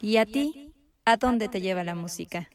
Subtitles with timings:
[0.00, 0.72] ¿Y a ti?
[1.04, 2.48] ¿A dónde te lleva la música?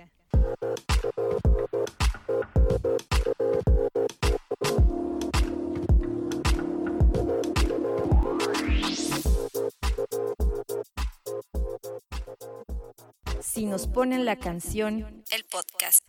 [13.42, 16.06] Si nos ponen la canción, el podcast.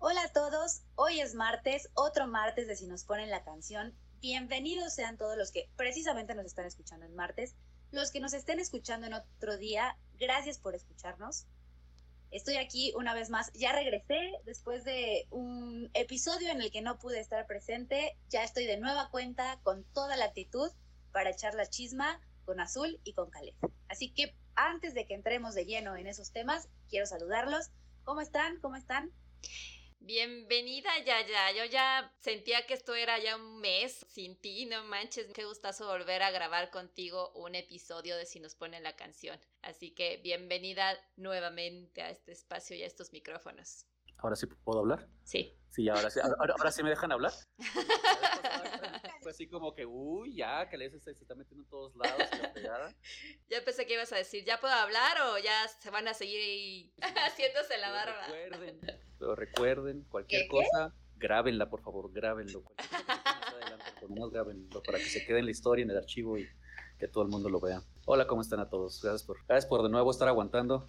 [0.00, 3.94] Hola a todos, hoy es martes, otro martes de Si nos ponen la canción.
[4.20, 7.54] Bienvenidos sean todos los que precisamente nos están escuchando en martes,
[7.92, 11.46] los que nos estén escuchando en otro día, gracias por escucharnos.
[12.32, 16.98] Estoy aquí una vez más, ya regresé después de un episodio en el que no
[16.98, 20.72] pude estar presente, ya estoy de nueva cuenta con toda la actitud
[21.12, 23.54] para echar la chisma con Azul y con Caleb.
[23.86, 27.70] Así que antes de que entremos de lleno en esos temas, quiero saludarlos.
[28.02, 28.58] ¿Cómo están?
[28.60, 29.12] ¿Cómo están?
[30.00, 31.52] Bienvenida, Yaya.
[31.52, 35.26] Yo ya sentía que esto era ya un mes sin ti, no manches.
[35.34, 39.38] Qué gustazo volver a grabar contigo un episodio de Si nos pone la canción.
[39.60, 43.86] Así que bienvenida nuevamente a este espacio y a estos micrófonos.
[44.18, 45.08] ¿Ahora sí puedo hablar?
[45.24, 45.58] Sí.
[45.68, 46.20] Sí, ahora sí.
[46.20, 47.32] Ahora, ahora sí me dejan hablar.
[49.28, 52.18] Fue así como que, uy, ya, que le se, se está metiendo en todos lados.
[52.40, 52.94] La pegada.
[53.66, 56.92] Pensé que ibas a decir, ¿ya puedo hablar o ya se van a seguir ahí
[57.26, 58.26] haciéndose la barba?
[58.26, 58.80] Recuerden,
[59.18, 60.50] pero recuerden, cualquier ¿Qué, qué?
[60.50, 62.62] cosa, grábenla, por favor, grábenlo.
[62.62, 65.90] Cualquier cosa más adelante, por menos grábenlo para que se quede en la historia, en
[65.90, 66.48] el archivo y
[66.98, 67.82] que todo el mundo lo vea.
[68.06, 69.02] Hola, ¿cómo están a todos?
[69.02, 70.88] Gracias por, gracias por de nuevo estar aguantando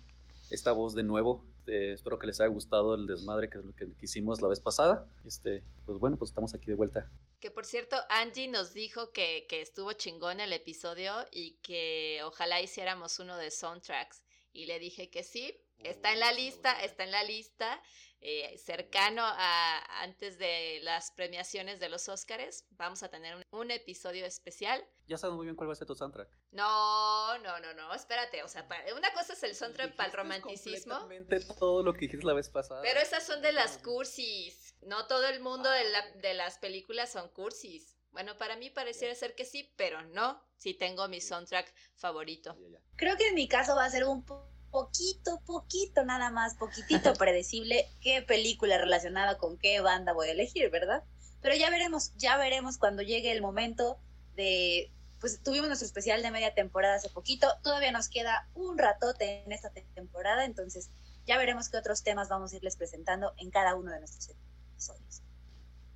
[0.49, 1.43] esta voz de nuevo.
[1.67, 5.05] Eh, espero que les haya gustado el desmadre que que que hicimos la vez pasada.
[5.25, 7.11] Este, pues bueno, pues estamos aquí de vuelta.
[7.39, 12.61] Que por cierto, Angie nos dijo que, que estuvo chingón el episodio y que ojalá
[12.61, 14.21] hiciéramos uno de soundtracks.
[14.59, 17.81] Y le dije que sí, está en la Oh, lista, está en la lista,
[18.19, 22.65] eh, cercano a antes de las premiaciones de los Óscares.
[22.71, 24.85] Vamos a tener un, un episodio especial.
[25.07, 26.27] Ya sabes muy bien cuál va a ser tu soundtrack.
[26.51, 30.13] No, no, no, no, espérate, o sea, pa- una cosa es el soundtrack para el
[30.17, 30.99] romanticismo.
[30.99, 32.81] completamente todo lo que dijiste la vez pasada.
[32.81, 34.75] Pero esas son de las cursis.
[34.81, 37.95] No todo el mundo de, la- de las películas son cursis.
[38.11, 40.41] Bueno, para mí pareciera ser que sí, pero no.
[40.57, 42.57] Sí tengo mi soundtrack favorito.
[42.95, 47.13] Creo que en mi caso va a ser un po- poquito, poquito nada más, poquitito
[47.17, 51.03] predecible qué película relacionada con qué banda voy a elegir, ¿verdad?
[51.41, 53.99] Pero ya veremos, ya veremos cuando llegue el momento
[54.35, 54.91] de,
[55.21, 59.51] pues tuvimos nuestro especial de media temporada hace poquito, todavía nos queda un ratote en
[59.53, 60.89] esta te- temporada, entonces
[61.25, 64.29] ya veremos qué otros temas vamos a irles presentando en cada uno de nuestros
[64.73, 65.21] episodios.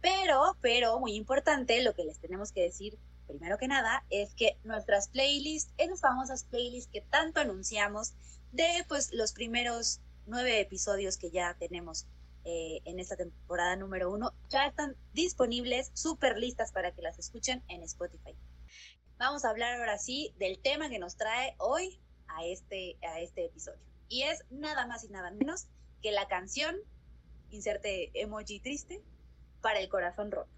[0.04, 4.58] Pero, pero, muy importante, lo que les tenemos que decir primero que nada, es que
[4.64, 8.14] nuestras playlists, esas famosas playlists que tanto anunciamos
[8.52, 12.06] de pues los primeros nueve episodios que ya tenemos
[12.46, 17.64] eh, en esta temporada número uno, ya están disponibles, súper listas para que las escuchen
[17.68, 18.36] en Spotify.
[19.18, 23.46] Vamos a hablar ahora sí del tema que nos trae hoy a este, a este
[23.46, 23.80] episodio.
[24.10, 25.68] Y es nada más y nada menos
[26.02, 26.76] que la canción,
[27.50, 29.02] inserte emoji triste,
[29.64, 30.52] para el corazón roto.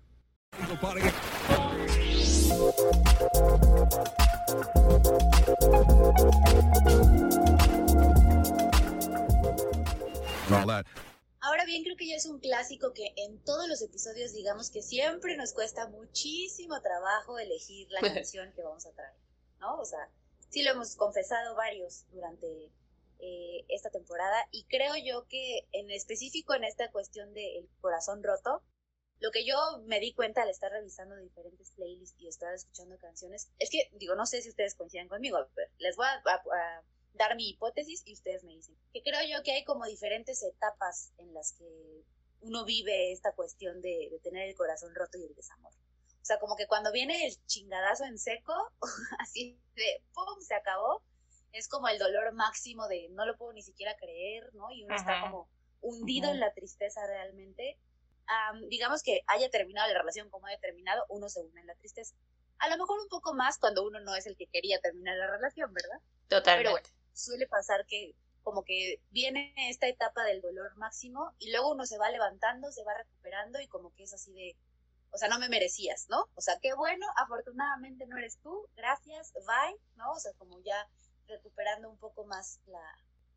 [11.39, 14.81] Ahora bien, creo que ya es un clásico que en todos los episodios digamos que
[14.81, 19.13] siempre nos cuesta muchísimo trabajo elegir la canción que vamos a traer,
[19.59, 19.79] ¿no?
[19.79, 20.09] O sea,
[20.49, 22.71] sí lo hemos confesado varios durante
[23.19, 28.63] eh, esta temporada y creo yo que en específico en esta cuestión del corazón roto,
[29.25, 29.55] lo que yo
[29.85, 34.13] me di cuenta al estar revisando diferentes playlists y estar escuchando canciones, es que, digo,
[34.15, 36.35] no sé si ustedes coinciden conmigo, pero les voy a, a-
[36.79, 38.77] a dar mi hipótesis y ustedes me dicen.
[38.93, 42.03] Que creo yo que hay como diferentes etapas en las que
[42.41, 45.71] uno vive esta cuestión de, de tener el corazón roto y el desamor.
[45.73, 48.53] O sea, como que cuando viene el chingadazo en seco,
[49.19, 50.39] así de ¡pum!
[50.41, 51.01] se acabó,
[51.51, 54.69] es como el dolor máximo de no lo puedo ni siquiera creer, ¿no?
[54.71, 55.21] Y uno está Ajá.
[55.31, 55.49] como
[55.81, 56.35] hundido Ujú.
[56.35, 57.79] en la tristeza realmente.
[58.27, 61.75] Am, digamos que haya terminado la relación como haya terminado, uno se une en la
[61.75, 62.15] tristeza.
[62.57, 65.27] A lo mejor un poco más cuando uno no es el que quería terminar la
[65.27, 65.99] relación, ¿verdad?
[66.27, 66.63] Totalmente.
[66.63, 71.71] Pero bueno, suele pasar que como que viene esta etapa del dolor máximo y luego
[71.71, 74.55] uno se va levantando, se va recuperando y como que es así de,
[75.11, 76.29] o sea, no me merecías, ¿no?
[76.35, 80.11] O sea, qué bueno, afortunadamente no eres tú, gracias, bye, ¿no?
[80.11, 80.87] O sea, como ya
[81.27, 82.83] recuperando un poco más la,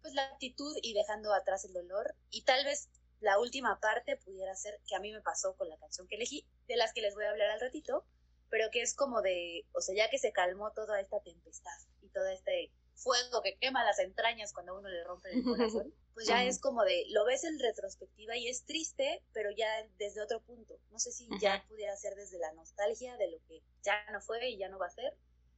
[0.03, 2.15] pues la actitud y dejando atrás el dolor.
[2.31, 2.89] Y tal vez
[3.21, 6.47] la última parte pudiera ser que a mí me pasó con la canción que elegí,
[6.67, 8.05] de las que les voy a hablar al ratito,
[8.51, 12.09] pero que es como de, o sea, ya que se calmó toda esta tempestad y
[12.09, 16.27] todo este fuego que quema las entrañas cuando a uno le rompe el corazón, pues
[16.27, 19.69] ya es como de, lo ves en retrospectiva y es triste, pero ya
[19.99, 20.79] desde otro punto.
[20.91, 24.49] No sé si ya pudiera ser desde la nostalgia de lo que ya no fue
[24.51, 25.15] y ya no va a ser,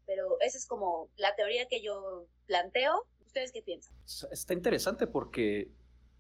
[0.07, 3.07] pero esa es como la teoría que yo planteo.
[3.25, 3.95] ¿Ustedes qué piensan?
[4.33, 5.71] Está interesante porque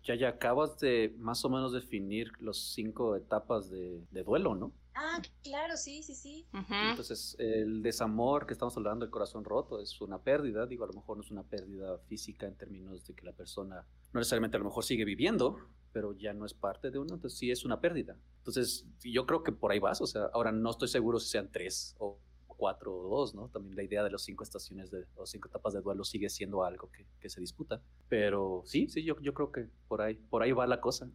[0.02, 4.72] ya ya acabas de más o menos definir los cinco etapas de, de duelo, ¿no?
[4.94, 6.46] Ah, claro, sí, sí, sí.
[6.52, 10.66] Entonces, el desamor que estamos hablando, el corazón roto, es una pérdida.
[10.66, 13.86] Digo, a lo mejor no es una pérdida física en términos de que la persona
[14.12, 15.56] no necesariamente a lo mejor sigue viviendo,
[15.92, 18.16] pero ya no es parte de uno, entonces sí es una pérdida.
[18.38, 21.50] Entonces, yo creo que por ahí vas, o sea, ahora no estoy seguro si sean
[21.50, 22.18] tres o
[22.60, 23.48] cuatro o dos, ¿no?
[23.48, 26.62] También la idea de las cinco estaciones de, o cinco etapas de duelo sigue siendo
[26.62, 27.82] algo que, que se disputa.
[28.10, 31.08] Pero sí, sí, yo, yo creo que por ahí, por ahí va la cosa.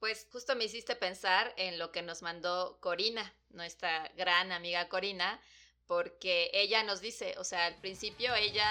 [0.00, 5.40] Pues justo me hiciste pensar en lo que nos mandó Corina, nuestra gran amiga Corina,
[5.86, 8.66] porque ella nos dice, o sea, al principio ella,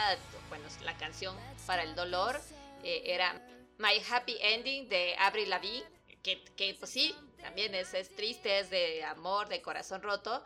[0.50, 1.36] bueno, la canción
[1.66, 2.36] para el dolor
[2.84, 3.44] eh, era
[3.80, 5.84] My Happy Ending de Avril Lavigne,
[6.22, 10.44] que, que pues sí, también es, es triste, es de amor, de corazón roto,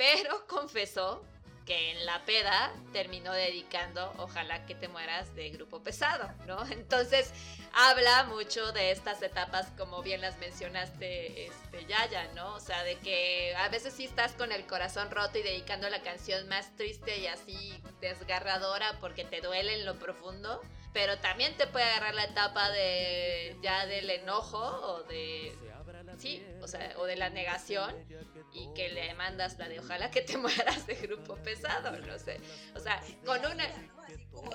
[0.00, 1.22] pero confesó
[1.66, 6.66] que en la peda terminó dedicando Ojalá que te mueras de grupo pesado, ¿no?
[6.70, 7.30] Entonces
[7.74, 12.54] habla mucho de estas etapas como bien las mencionaste, este, Yaya, ¿no?
[12.54, 16.00] O sea, de que a veces sí estás con el corazón roto y dedicando la
[16.00, 20.62] canción más triste y así desgarradora porque te duele en lo profundo,
[20.94, 25.54] pero también te puede agarrar la etapa de ya del enojo o de
[26.16, 27.94] sí, o sea, o de la negación
[28.52, 32.40] y que le mandas la de ojalá que te mueras de grupo pesado, no sé.
[32.74, 33.66] O sea, con una...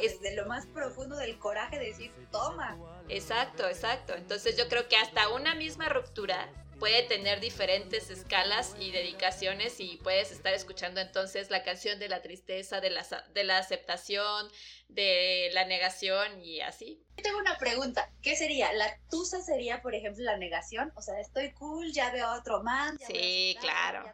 [0.02, 2.78] Es de lo más profundo del coraje de decir, toma.
[3.08, 4.14] Exacto, exacto.
[4.16, 6.50] Entonces yo creo que hasta una misma ruptura
[6.80, 12.22] puede tener diferentes escalas y dedicaciones y puedes estar escuchando entonces la canción de la
[12.22, 14.48] tristeza, de la, de la aceptación,
[14.90, 17.04] de la negación y así.
[17.22, 18.74] Tengo una pregunta, ¿qué sería?
[18.74, 20.92] ¿La tusa sería, por ejemplo, la negación?
[20.96, 22.98] O sea, estoy cool, ya veo a otro man.
[23.00, 24.14] sí, claro.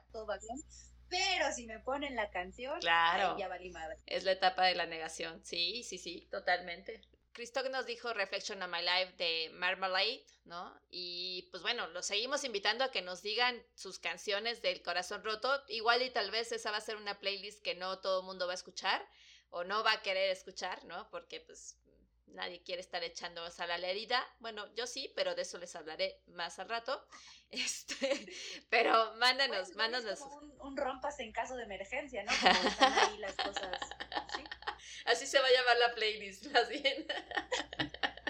[1.09, 3.37] Pero si me ponen la canción, claro.
[3.37, 3.97] ya valí madre.
[4.05, 5.43] Es la etapa de la negación.
[5.43, 7.01] Sí, sí, sí, totalmente.
[7.33, 10.79] Cristo nos dijo Reflection on My Life de Marmalade, ¿no?
[10.89, 15.63] Y pues bueno, los seguimos invitando a que nos digan sus canciones del corazón roto.
[15.67, 18.47] Igual y tal vez esa va a ser una playlist que no todo el mundo
[18.47, 19.05] va a escuchar
[19.49, 21.09] o no va a querer escuchar, ¿no?
[21.09, 21.77] Porque pues
[22.27, 24.25] nadie quiere estar echando sal a la herida.
[24.39, 27.05] Bueno, yo sí, pero de eso les hablaré más al rato.
[27.51, 28.33] Este,
[28.69, 30.19] pero mándanos, mándanos.
[30.21, 32.31] Como un, rompas en caso de emergencia, ¿no?
[32.41, 33.77] Como están ahí las cosas.
[34.33, 34.41] ¿sí?
[35.05, 37.05] Así se va a llamar la playlist, más bien.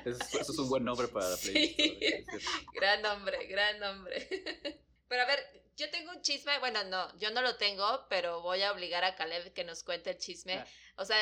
[0.06, 2.30] Eso, es un buen nombre para la playlist.
[2.74, 4.28] gran nombre, gran nombre.
[5.08, 5.40] Pero a ver,
[5.76, 9.16] yo tengo un chisme, bueno, no, yo no lo tengo, pero voy a obligar a
[9.16, 10.54] Caleb que nos cuente el chisme.
[10.54, 10.66] Ah.
[10.96, 11.18] O sea,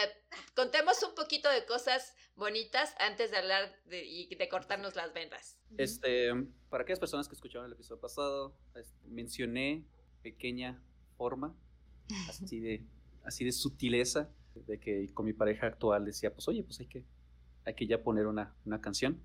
[0.54, 5.58] contemos un poquito de cosas bonitas antes de hablar de, y de cortarnos las vendas.
[5.78, 6.30] Este,
[6.70, 8.56] para aquellas personas que escucharon el episodio pasado,
[9.06, 9.86] mencioné
[10.22, 10.84] pequeña
[11.18, 11.56] forma,
[12.28, 12.86] así de,
[13.24, 14.30] así de sutileza,
[14.68, 17.04] de que con mi pareja actual decía, pues oye, pues hay que,
[17.66, 19.22] hay que ya poner una, una canción.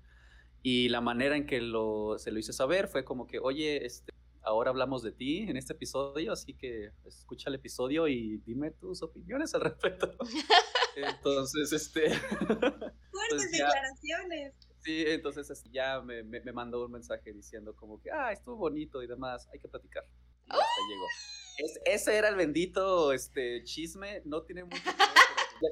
[0.61, 4.11] Y la manera en que lo, se lo hice saber fue como que, oye, este,
[4.41, 9.01] ahora hablamos de ti en este episodio, así que escucha el episodio y dime tus
[9.03, 10.11] opiniones al respecto.
[10.95, 12.09] entonces, este...
[13.11, 14.53] Fuertes declaraciones.
[14.79, 19.01] Sí, entonces este, ya me, me, mandó un mensaje diciendo como que, ah, estuvo bonito
[19.01, 20.05] y demás, hay que platicar.
[20.45, 21.75] Y hasta llegó.
[21.85, 25.24] ese era el bendito este, chisme, no tiene mucho que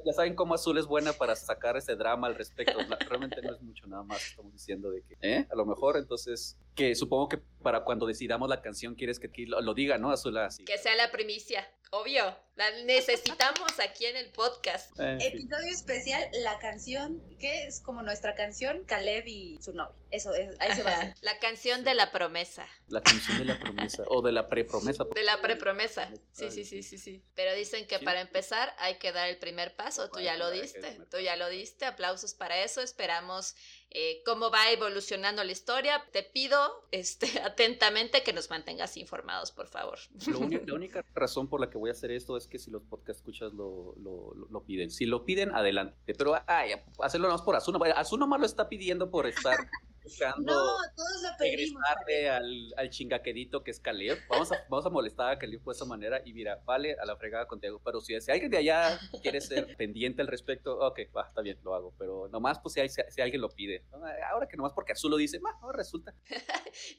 [0.04, 2.78] ya, saben cómo Azul es buena para sacar ese drama al respecto.
[3.08, 5.46] Realmente no es mucho, nada más estamos diciendo de que, ¿eh?
[5.50, 9.60] A lo mejor, entonces, que supongo que para cuando decidamos la canción quieres que lo,
[9.60, 10.36] lo diga, ¿no, Azul?
[10.38, 10.64] Así.
[10.64, 11.66] Que sea la primicia.
[11.96, 14.90] Obvio, la necesitamos aquí en el podcast.
[14.98, 19.94] Episodio especial, la canción, que es como nuestra canción, Caleb y su novio.
[20.10, 21.14] Eso, es, ahí se va.
[21.20, 22.66] La canción de la promesa.
[22.88, 25.04] La canción de la promesa, o de la prepromesa.
[25.14, 27.22] De la prepromesa, sí, sí, sí, sí, sí.
[27.36, 30.98] Pero dicen que para empezar hay que dar el primer paso, tú ya lo diste,
[31.12, 33.54] tú ya lo diste, aplausos para eso, esperamos
[33.90, 36.04] eh, cómo va evolucionando la historia.
[36.12, 36.58] Te pido
[36.90, 39.98] este, atentamente que nos mantengas informados, por favor.
[40.66, 43.20] la única razón por la que voy a hacer esto es que si los podcast
[43.20, 44.90] escuchas lo, lo, lo piden.
[44.90, 46.14] Si lo piden, adelante.
[46.16, 47.78] Pero ay, hacerlo más por Azul.
[47.94, 49.68] Azul nomás lo está pidiendo por estar
[50.04, 51.82] buscando no, todos lo pedimos,
[52.30, 54.18] al, al chingaquedito que es Caleb.
[54.28, 57.16] Vamos a, vamos a molestar a Caleb de esa manera y mira, vale, a la
[57.16, 57.80] fregada contigo.
[57.82, 61.58] Pero si, si alguien de allá quiere ser pendiente al respecto, ok, va, está bien,
[61.64, 61.94] lo hago.
[61.98, 63.84] Pero nomás, pues si, si, alguien lo pide.
[64.30, 66.14] Ahora que nomás porque Azul lo dice, va, resulta.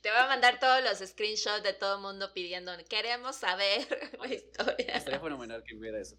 [0.01, 3.87] Te voy a mandar todos los screenshots de todo el mundo pidiendo, queremos saber
[4.19, 4.95] la historia.
[4.95, 6.17] Estaría fenomenal que hubiera eso.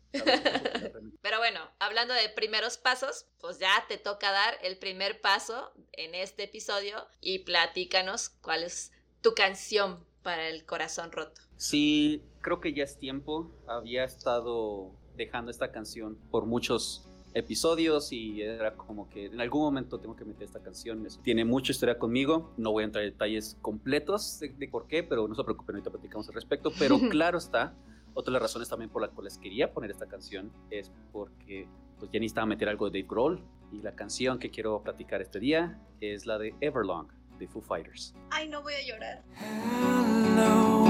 [1.20, 6.14] Pero bueno, hablando de primeros pasos, pues ya te toca dar el primer paso en
[6.14, 6.75] este episodio
[7.20, 8.92] y platícanos cuál es
[9.22, 11.40] tu canción para el corazón roto.
[11.56, 13.50] Sí, creo que ya es tiempo.
[13.66, 19.98] Había estado dejando esta canción por muchos episodios y era como que en algún momento
[20.00, 21.06] tengo que meter esta canción.
[21.22, 22.52] Tiene mucha historia conmigo.
[22.56, 25.90] No voy a entrar en detalles completos de, por qué, pero no se preocupen, ahorita
[25.90, 26.72] platicamos al respecto.
[26.78, 27.74] Pero claro está,
[28.14, 31.68] otra de las razones también por las cuales quería poner esta canción es porque
[31.98, 33.40] pues, ya necesitaba meter algo de Dave Grohl
[33.72, 37.08] y la canción que quiero platicar este día es la de Everlong
[37.38, 38.14] de Foo Fighters.
[38.30, 39.22] Ay, no voy a llorar.
[39.38, 40.86] Hello,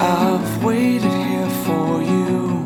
[0.00, 2.64] I've waited here for you.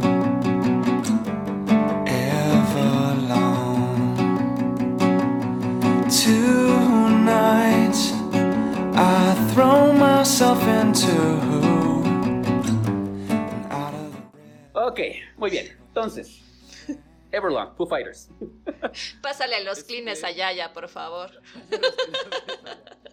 [6.29, 7.97] Tonight,
[8.95, 11.49] I throw myself into
[14.75, 15.01] Ok,
[15.37, 15.67] muy bien.
[15.89, 16.43] Entonces,
[17.33, 18.31] Everlong, Foo Fighters.
[19.23, 21.31] Pásale a los clines allá ya, por favor.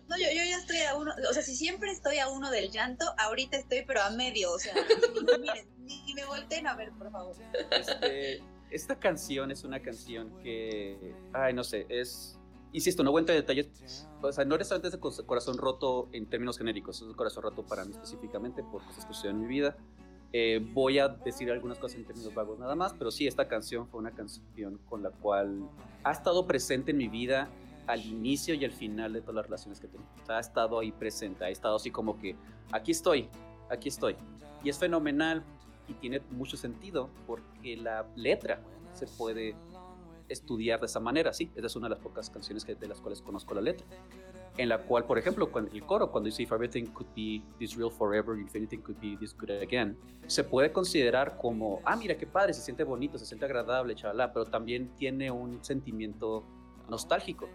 [0.07, 2.71] No, yo, yo, ya estoy a uno, o sea, si siempre estoy a uno del
[2.71, 4.73] llanto, ahorita estoy pero a medio, o sea,
[5.39, 7.35] miren, ni, me volteen a ver, por favor.
[7.71, 12.39] Este, esta canción es una canción que, ay, no sé, es,
[12.71, 16.07] insisto, no voy a entrar en detalles, o sea, no necesariamente es de corazón roto
[16.11, 19.41] en términos genéricos, es un corazón roto para mí específicamente por cosas que suceden en
[19.41, 19.75] mi vida
[20.37, 23.87] eh, voy a decir algunas cosas en términos vagos nada más, pero sí, esta canción
[23.87, 25.69] fue una canción con la cual
[26.03, 27.47] ha estado presente en mi vida
[27.87, 30.03] al inicio y al final de todas las relaciones que tengo.
[30.27, 32.35] ha estado ahí presente, ha estado así como que,
[32.73, 33.29] aquí estoy,
[33.69, 34.17] aquí estoy.
[34.61, 35.41] Y es fenomenal
[35.87, 38.59] y tiene mucho sentido porque la letra
[38.91, 39.55] se puede
[40.27, 42.99] estudiar de esa manera, sí, esa es una de las pocas canciones que, de las
[42.99, 43.87] cuales conozco la letra
[44.57, 47.75] en la cual, por ejemplo, cuando el coro, cuando dice If everything could be this
[47.75, 49.97] real forever, if anything could be this good again,
[50.27, 54.31] se puede considerar como, ah, mira qué padre, se siente bonito, se siente agradable, chavalá,
[54.31, 56.43] pero también tiene un sentimiento
[56.89, 57.49] nostálgico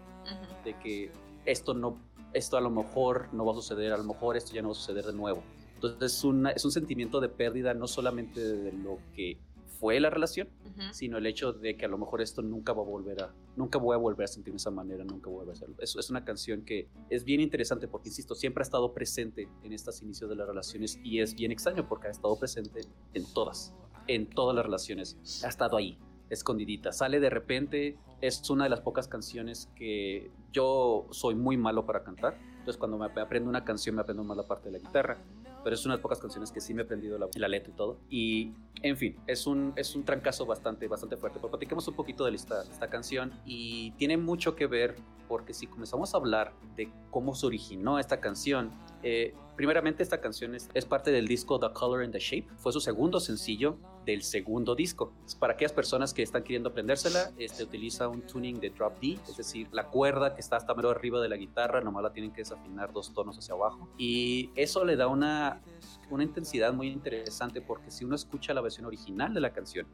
[0.63, 1.11] de que
[1.45, 1.97] esto no,
[2.33, 4.73] esto a lo mejor no va a suceder, a lo mejor esto ya no va
[4.73, 5.43] a suceder de nuevo.
[5.75, 9.39] Entonces es, una, es un sentimiento de pérdida no solamente de lo que
[9.81, 10.47] fue la relación,
[10.91, 13.79] sino el hecho de que a lo mejor esto nunca va a volver a, nunca
[13.79, 15.75] voy a volver a sentir de esa manera, nunca voy a hacerlo.
[15.79, 19.73] Es, es una canción que es bien interesante porque, insisto, siempre ha estado presente en
[19.73, 22.81] estos inicios de las relaciones y es bien extraño porque ha estado presente
[23.15, 23.73] en todas,
[24.05, 25.97] en todas las relaciones, ha estado ahí,
[26.29, 26.91] escondidita.
[26.91, 32.03] Sale de repente, es una de las pocas canciones que yo soy muy malo para
[32.03, 32.37] cantar.
[32.59, 35.17] Entonces cuando me aprendo una canción me aprendo más la parte de la guitarra
[35.63, 37.75] pero es una de las pocas canciones que sí me he aprendido la, letra y
[37.75, 37.99] todo.
[38.09, 41.39] Y, en fin, es un, es un trancazo bastante, bastante fuerte.
[41.39, 44.95] Pero platiquemos un poquito de esta, esta canción y tiene mucho que ver
[45.27, 48.71] porque si comenzamos a hablar de cómo se originó esta canción,
[49.03, 52.73] eh, primeramente esta canción es, es, parte del disco The Color and the Shape, fue
[52.73, 55.13] su segundo sencillo del segundo disco.
[55.39, 59.37] Para aquellas personas que están queriendo aprendérsela, este, utiliza un tuning de drop D, es
[59.37, 62.41] decir, la cuerda que está hasta medio arriba de la guitarra, nomás la tienen que
[62.41, 63.89] desafinar dos tonos hacia abajo.
[63.97, 65.61] Y eso le da una,
[66.09, 69.87] una intensidad muy interesante porque si uno escucha la versión original de la canción,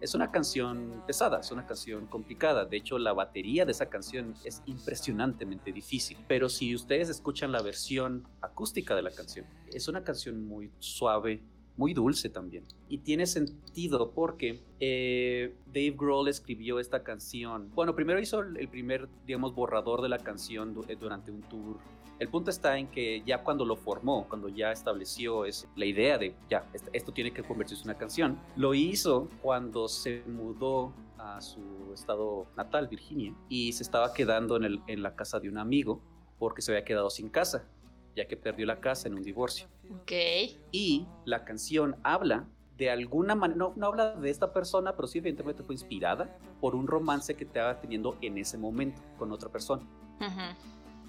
[0.00, 2.66] es una canción pesada, es una canción complicada.
[2.66, 6.18] De hecho, la batería de esa canción es impresionantemente difícil.
[6.28, 11.42] Pero si ustedes escuchan la versión acústica de la canción, es una canción muy suave,
[11.76, 12.64] muy dulce también.
[12.88, 17.70] Y tiene sentido porque eh, Dave Grohl escribió esta canción.
[17.74, 21.78] Bueno, primero hizo el primer, digamos, borrador de la canción eh, durante un tour.
[22.18, 26.16] El punto está en que ya cuando lo formó, cuando ya estableció es, la idea
[26.16, 31.42] de, ya, esto tiene que convertirse en una canción, lo hizo cuando se mudó a
[31.42, 36.00] su estado natal, Virginia, y se estaba quedando en, la casa de un amigo
[36.38, 37.68] porque se había quedado sin casa
[38.16, 39.68] ya que perdió la casa en un divorcio.
[39.90, 40.12] Ok.
[40.72, 45.18] Y la canción habla de alguna manera, no, no, habla de esta persona, pero sí
[45.18, 49.82] evidentemente fue inspirada por un romance que estaba teniendo en ese momento con otra persona.
[50.18, 50.56] Ajá.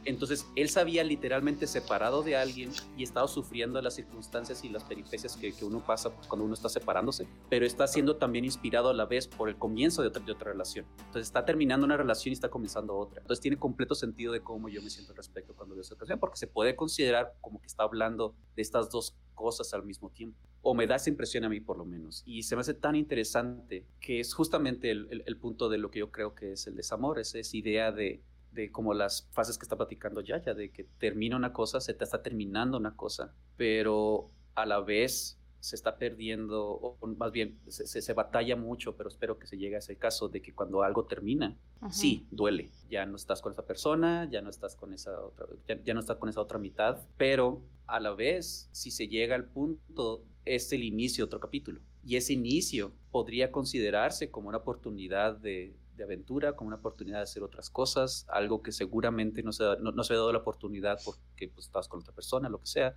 [0.08, 4.86] Entonces él se había literalmente separado de alguien y estaba sufriendo las circunstancias y las
[4.86, 9.06] peripecias que, uno pasa cuando uno está separándose, pero está siendo también inspirado a la
[9.06, 10.86] vez por el comienzo de otra, de otra relación.
[10.98, 13.20] Entonces está terminando una relación y está comenzando otra.
[13.20, 16.20] Entonces tiene completo sentido de cómo yo me siento al respecto cuando veo esa canción,
[16.20, 20.40] porque se puede considerar como que está hablando de estas dos cosas al mismo tiempo.
[20.62, 22.24] O me da esa impresión a mí por lo menos.
[22.26, 26.00] Y se me hace tan interesante que es justamente el, el punto de lo que
[26.00, 28.22] yo creo que es el desamor, es esa idea de
[28.58, 32.04] de como las fases que está platicando Yaya, de que termina una cosa, se te
[32.04, 37.86] está terminando una cosa, pero a la vez se está perdiendo, o más bien se,
[37.86, 41.06] se, batalla mucho, pero espero que se llegue a ese caso de que cuando algo
[41.06, 41.56] termina,
[41.92, 42.70] sí, duele.
[42.90, 45.46] Ya no estás con esa persona, ya no estás con esa otra,
[45.86, 49.46] ya, no estás con esa otra mitad, pero a la vez, si se llega al
[49.46, 51.80] punto, es el inicio de otro capítulo.
[52.04, 57.24] Y ese inicio podría considerarse como una oportunidad de, de aventura, como una oportunidad de
[57.24, 61.50] hacer otras cosas, algo que seguramente no se, no, se ha dado la oportunidad porque
[61.50, 62.96] pues, con otra persona, lo que sea.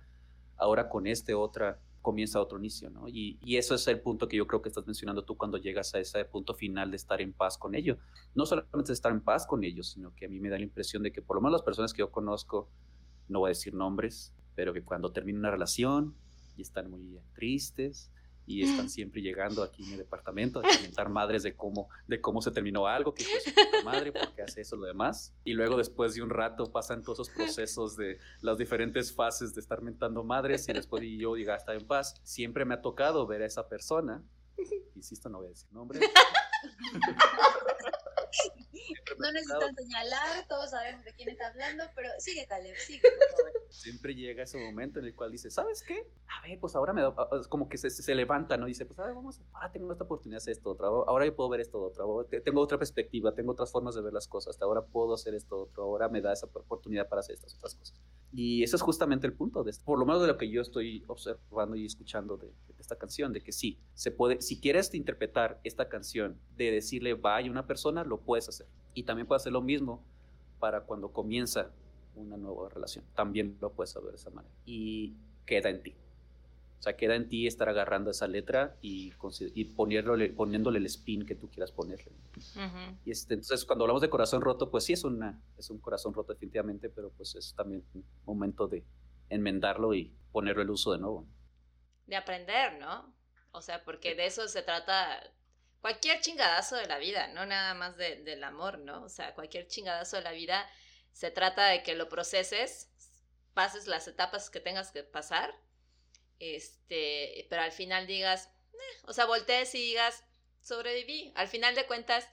[0.55, 3.07] ahora con este otra comienza otro inicio, ¿no?
[3.07, 5.93] Y, y, eso es el punto que yo creo que estás mencionando tú cuando llegas
[5.93, 7.97] a ese punto final de estar en paz con ellos.
[8.33, 11.03] No solamente estar en paz con ellos, sino que a mí me da la impresión
[11.03, 12.69] de que por lo menos las personas que yo conozco,
[13.27, 16.15] no voy a decir nombres, pero que cuando termina una relación
[16.57, 18.11] y están muy tristes,
[18.59, 22.41] y están siempre llegando aquí en el departamento a comentar madres de cómo, de cómo
[22.41, 25.33] se terminó algo, que fue su puta madre, porque hace eso lo demás.
[25.43, 29.61] Y luego después de un rato pasan todos esos procesos de las diferentes fases de
[29.61, 32.15] estar mentando madres y después y yo diga, está en paz.
[32.23, 34.23] Siempre me ha tocado ver a esa persona,
[34.95, 35.99] insisto, no voy a decir nombre.
[39.19, 43.51] no necesitan señalar, todos sabemos de quién está hablando, pero sigue Caleb, sigue, por favor.
[43.69, 46.05] Siempre llega ese momento en el cual dice, ¿sabes qué?
[46.27, 47.13] A ver, pues ahora me da,
[47.49, 48.65] como que se, se levanta, ¿no?
[48.65, 51.35] Dice, pues a ver, vamos, ahora tengo esta oportunidad de hacer esto otro, ahora yo
[51.35, 54.65] puedo ver esto otro, tengo otra perspectiva, tengo otras formas de ver las cosas, hasta
[54.65, 58.01] ahora puedo hacer esto otro, ahora me da esa oportunidad para hacer estas otras cosas.
[58.33, 60.61] Y ese es justamente el punto, de esto, por lo menos de lo que yo
[60.61, 64.93] estoy observando y escuchando de, de, esta canción, de que sí, se puede, si quieres
[64.93, 68.67] interpretar esta canción, de decirle vaya a una persona, lo puedes hacer.
[68.93, 70.03] Y también puedes hacer lo mismo
[70.59, 71.71] para cuando comienza
[72.15, 73.05] una nueva relación.
[73.15, 74.53] También lo puedes saber de esa manera.
[74.65, 75.95] Y queda en ti.
[76.79, 79.13] O sea, queda en ti estar agarrando esa letra y,
[79.53, 82.11] y poniéndole, poniéndole el spin que tú quieras ponerle.
[82.55, 82.97] Uh -huh.
[83.05, 86.13] Y este, entonces, cuando hablamos de corazón roto, pues sí es, una, es un corazón
[86.13, 88.83] roto definitivamente, pero pues es también un momento de
[89.29, 91.27] enmendarlo y ponerlo el uso de nuevo.
[92.07, 93.13] De aprender, ¿no?
[93.51, 95.21] O sea, porque de eso se trata
[95.81, 99.03] cualquier chingadazo de la vida, no nada más de, del amor, ¿no?
[99.03, 100.69] O sea, cualquier chingadazo de la vida
[101.11, 102.89] se trata de que lo proceses,
[103.53, 105.53] pases las etapas que tengas que pasar,
[106.39, 110.23] este, pero al final digas, eh, o sea, voltees y digas,
[110.61, 111.33] sobreviví.
[111.35, 112.27] Al final de cuentas,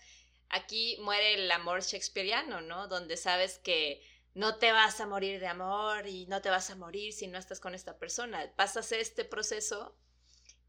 [0.49, 2.88] aquí muere el amor shakespeariano, ¿no?
[2.88, 4.02] Donde sabes que
[4.35, 7.38] no te vas a morir de amor y no te vas a morir si no
[7.38, 8.52] estás con esta persona.
[8.57, 9.97] Pasas este proceso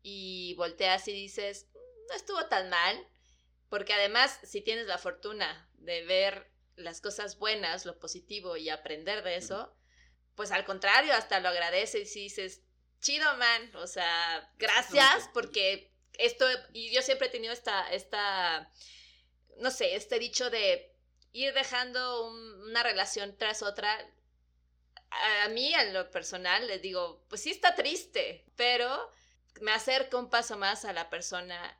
[0.01, 1.67] y volteas y dices,
[2.09, 3.07] no estuvo tan mal,
[3.69, 9.23] porque además si tienes la fortuna de ver las cosas buenas, lo positivo y aprender
[9.23, 9.75] de eso,
[10.35, 12.61] pues al contrario, hasta lo agradeces y dices,
[13.01, 18.71] chido man, o sea, gracias porque esto, y yo siempre he tenido esta, esta,
[19.57, 20.93] no sé, este dicho de
[21.31, 23.97] ir dejando un, una relación tras otra.
[25.43, 29.11] A mí, en lo personal, les digo, pues sí está triste, pero
[29.61, 31.78] me acerco un paso más a la persona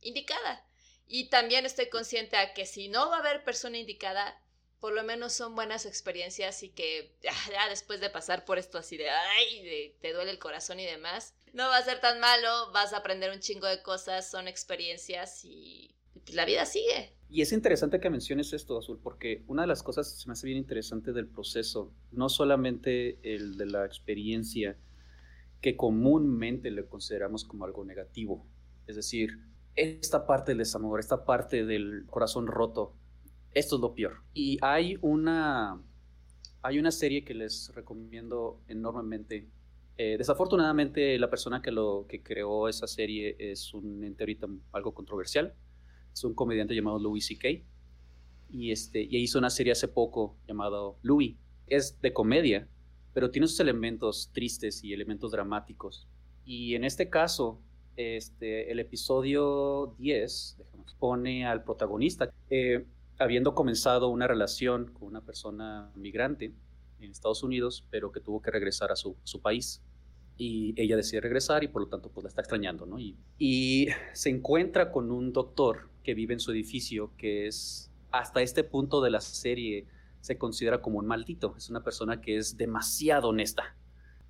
[0.00, 0.64] indicada.
[1.06, 4.42] Y también estoy consciente a que si no va a haber persona indicada,
[4.80, 8.96] por lo menos son buenas experiencias y que ya, después de pasar por esto así
[8.96, 12.70] de, ay, de, te duele el corazón y demás, no va a ser tan malo,
[12.72, 17.14] vas a aprender un chingo de cosas, son experiencias y pues, la vida sigue.
[17.30, 20.32] Y es interesante que menciones esto, Azul, porque una de las cosas que se me
[20.32, 24.78] hace bien interesante del proceso, no solamente el de la experiencia,
[25.60, 28.46] que comúnmente le consideramos como algo negativo,
[28.86, 29.38] es decir,
[29.78, 32.94] esta parte del desamor, esta parte del corazón roto,
[33.52, 34.24] esto es lo peor.
[34.34, 35.80] Y hay una,
[36.62, 39.48] hay una serie que les recomiendo enormemente.
[39.96, 44.92] Eh, desafortunadamente, la persona que, lo, que creó esa serie es un ente ahorita algo
[44.94, 45.54] controversial.
[46.12, 47.48] Es un comediante llamado Louis C.K.
[48.50, 51.36] Y, este, y hizo una serie hace poco llamado Louis.
[51.68, 52.68] Es de comedia,
[53.14, 56.08] pero tiene sus elementos tristes y elementos dramáticos.
[56.44, 57.60] Y en este caso,
[57.98, 62.32] este, el episodio 10 déjame, pone al protagonista.
[62.48, 62.86] Eh,
[63.18, 66.52] habiendo comenzado una relación con una persona migrante
[67.00, 69.82] en Estados Unidos, pero que tuvo que regresar a su, país.
[70.36, 72.86] Y ella decide regresar y por lo tanto pues la está extrañando.
[72.98, 78.40] Y, y, se encuentra con un doctor que vive en su edificio, que es hasta
[78.42, 79.86] este punto de la serie
[80.20, 81.54] se considera como un maldito.
[81.56, 83.76] Es una persona que es demasiado honesta.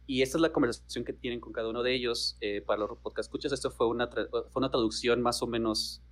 [0.09, 2.39] Y esta es la conversación que tienen con cada uno de ellos.
[2.41, 6.03] Eh, para los podcast escuchas, esto fue una, fue una traducción más o menos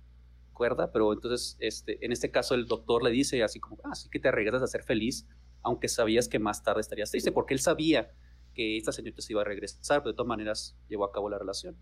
[0.53, 4.07] cuerda, pero entonces este, en este caso el doctor le dice así como, ah, sí
[4.11, 5.27] que te regresas a ser feliz,
[5.63, 8.13] aunque sabías que más tarde estarías triste, porque él sabía
[8.53, 11.39] que esta señorita se iba a regresar, pero de todas maneras llevó a cabo la
[11.39, 11.75] relación.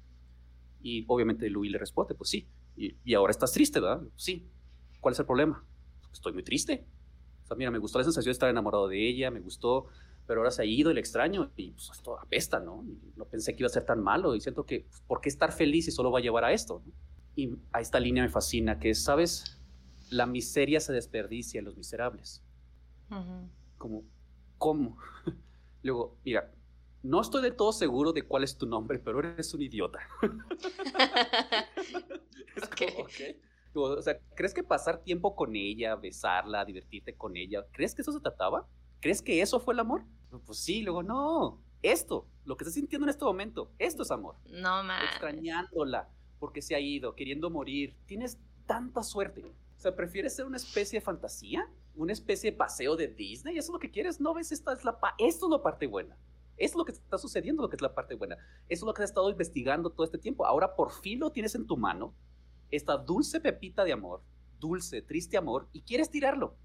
[0.82, 2.48] Y obviamente Louis le responde, pues sí,
[2.78, 4.02] y, y ahora estás triste, ¿verdad?
[4.16, 4.50] Sí.
[5.02, 5.68] ¿Cuál es el problema?
[6.14, 6.88] Estoy muy triste.
[7.44, 9.88] O sea, mira, me gustó la sensación de estar enamorado de ella, me gustó,
[10.28, 12.84] pero ahora se ha ido le extraño y pues esto apesta, ¿no?
[12.84, 15.30] Y no pensé que iba a ser tan malo y siento que, pues, ¿por qué
[15.30, 16.82] estar feliz si solo va a llevar a esto?
[16.86, 16.94] ¿no?
[17.36, 19.60] Y a esta línea me fascina, que es, ¿sabes?
[20.10, 22.44] La miseria se desperdicia en los miserables.
[23.10, 23.50] Uh -huh.
[23.78, 24.04] Como,
[24.58, 24.98] ¿cómo?
[25.84, 26.52] Luego, mira,
[27.04, 30.00] no estoy de todo seguro de cuál es tu nombre, pero eres un idiota.
[32.56, 32.94] es okay.
[32.94, 33.40] como, okay.
[33.76, 38.14] O sea, ¿crees que pasar tiempo con ella, besarla, divertirte con ella, ¿crees que eso
[38.14, 38.66] se trataba?
[39.06, 40.02] ¿Crees que eso fue el amor?
[40.48, 41.62] Pues sí, luego no.
[41.84, 44.34] Esto, lo que estás sintiendo en este momento, esto es amor.
[44.50, 45.12] No mames.
[45.12, 47.96] Extrañándola porque se ha ido, queriendo morir.
[48.08, 49.44] Tienes tanta suerte.
[49.78, 51.70] O sea, ¿prefieres ser una especie de fantasía?
[51.96, 53.60] ¿Una especie de paseo de Disney?
[53.60, 54.20] ¿Eso es lo que quieres?
[54.20, 54.52] ¿No ves?
[54.52, 56.18] Esta es la pa- Esto es la parte buena.
[56.58, 58.38] Esto es lo que está sucediendo, lo que es la parte buena.
[58.68, 60.48] Eso es lo que has estado investigando todo este tiempo.
[60.48, 62.16] Ahora por fin lo tienes en tu mano.
[62.72, 64.24] Esta dulce pepita de amor.
[64.60, 65.68] Dulce, triste amor.
[65.74, 66.56] Y quieres tirarlo.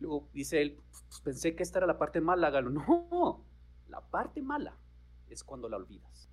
[0.00, 2.70] Luego dice él, "Pues pensé que esta era la parte mala, Galo.
[3.10, 3.44] No,
[3.88, 4.76] la parte mala
[5.28, 6.28] es cuando la olvidas.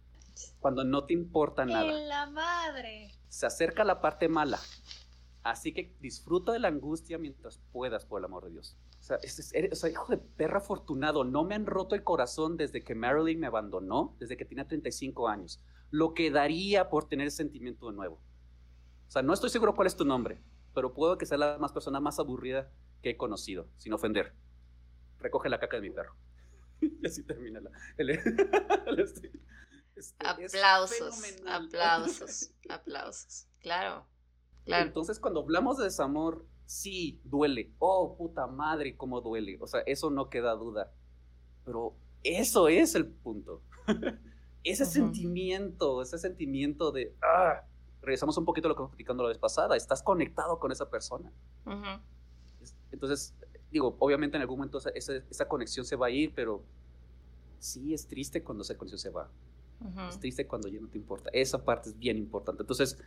[0.60, 3.12] Cuando no te importa nada En la madre.
[3.30, 4.60] se acerca la parte mala.
[5.44, 8.76] Así que disfruta de la angustia mientras puedas, por el amor de Dios.
[9.00, 12.04] O sea, es- es- o sea, hijo de perra afortunado, no me han roto el
[12.04, 15.62] corazón desde que Marilyn me abandonó, desde que tenía 35 años.
[15.92, 18.16] Lo que daría por tener sentimiento de nuevo.
[19.08, 20.42] O sea, no estoy seguro cuál es tu nombre,
[20.76, 22.70] pero puedo que sea la más persona más aburrida
[23.02, 24.36] que he conocido, sin ofender.
[25.18, 26.16] Recoge la caca de mi perro.
[26.82, 28.10] y así termina la, el-
[28.88, 29.32] el- este-
[29.96, 33.48] este, es Aplausos, aplausos, aplausos.
[33.62, 34.06] Claro,
[34.66, 34.86] claro.
[34.86, 37.74] Entonces, cuando hablamos de desamor, sí, duele.
[37.80, 39.58] Oh, puta madre, cómo duele.
[39.62, 40.92] O sea, eso no queda duda.
[41.64, 43.64] Pero eso es el punto.
[44.66, 47.16] ese sentimiento, ese sentimiento de...
[47.24, 47.64] Ah,
[48.06, 49.76] regresamos un poquito a lo que estamos platicando la vez pasada.
[49.76, 51.32] Estás conectado con esa persona.
[52.92, 53.36] Entonces,
[53.72, 56.64] digo, obviamente en algún momento esa, esa- conexión se va a ir, pero
[57.60, 59.30] sí es triste cuando esa conexión se va.
[60.10, 61.30] Es triste cuando ya no te importa.
[61.34, 62.64] Esa parte es bien importante.
[62.64, 62.98] Entonces,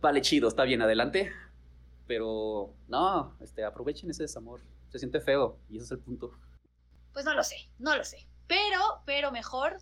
[0.00, 1.30] vale, chido, está bien, adelante.
[2.06, 4.60] Pero no, este, aprovechen ese desamor.
[4.88, 6.32] Se siente feo y ese es el punto.
[7.12, 8.26] Pues no lo sé, no lo sé.
[8.46, 9.76] Pero, pero mejor,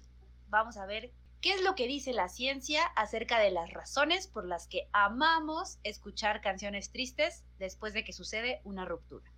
[0.48, 4.46] vamos a ver qué es lo que dice la ciencia acerca de las razones por
[4.46, 9.28] las que amamos escuchar canciones tristes después de que sucede una ruptura.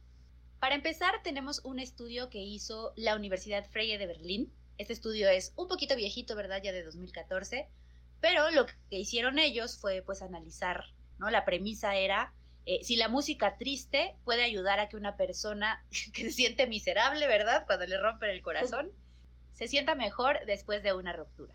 [0.61, 4.53] Para empezar, tenemos un estudio que hizo la Universidad Freie de Berlín.
[4.77, 6.61] Este estudio es un poquito viejito, ¿verdad?
[6.63, 7.69] Ya de 2014.
[8.21, 10.85] Pero lo que hicieron ellos fue pues analizar,
[11.19, 11.31] ¿no?
[11.31, 12.35] La premisa era
[12.67, 17.27] eh, si la música triste puede ayudar a que una persona que se siente miserable,
[17.29, 17.65] ¿verdad?
[17.67, 18.93] Cuando le rompen el corazón,
[19.55, 21.55] se sienta mejor después de una ruptura.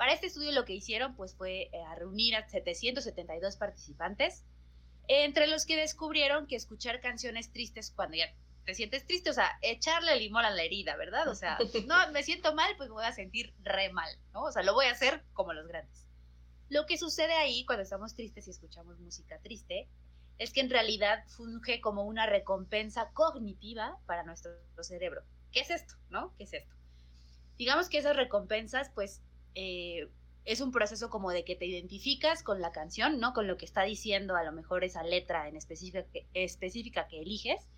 [0.00, 4.46] Para este estudio lo que hicieron pues fue eh, reunir a 772 participantes,
[5.08, 8.34] entre los que descubrieron que escuchar canciones tristes cuando ya
[8.64, 11.28] te sientes triste, o sea, echarle limón a la herida, ¿verdad?
[11.28, 14.44] O sea, no, me siento mal, pues me voy a sentir re mal, ¿no?
[14.44, 16.06] O sea, lo voy a hacer como los grandes.
[16.70, 19.86] Lo que sucede ahí cuando estamos tristes y escuchamos música triste
[20.38, 25.24] es que en realidad funge como una recompensa cognitiva para nuestro cerebro.
[25.52, 25.94] ¿Qué es esto?
[26.08, 26.34] ¿No?
[26.38, 26.74] ¿Qué es esto?
[27.58, 29.20] Digamos que esas recompensas, pues,
[29.54, 30.08] eh,
[30.44, 33.32] es un proceso como de que te identificas con la canción, ¿no?
[33.32, 37.20] Con lo que está diciendo a lo mejor esa letra en específica que, específica que
[37.20, 37.68] eliges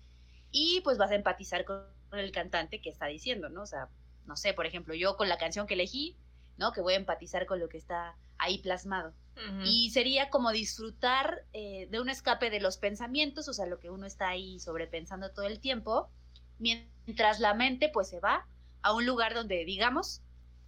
[0.51, 3.63] y pues vas a empatizar con el cantante que está diciendo, ¿no?
[3.63, 3.89] O sea,
[4.25, 6.17] no sé, por ejemplo, yo con la canción que elegí,
[6.57, 6.71] ¿no?
[6.71, 9.13] Que voy a empatizar con lo que está ahí plasmado.
[9.65, 13.89] Y sería como disfrutar eh, de un escape de los pensamientos, o sea, lo que
[13.89, 16.11] uno está ahí sobrepensando todo el tiempo,
[16.59, 18.45] mientras la mente pues se va
[18.83, 20.21] a un lugar donde, digamos,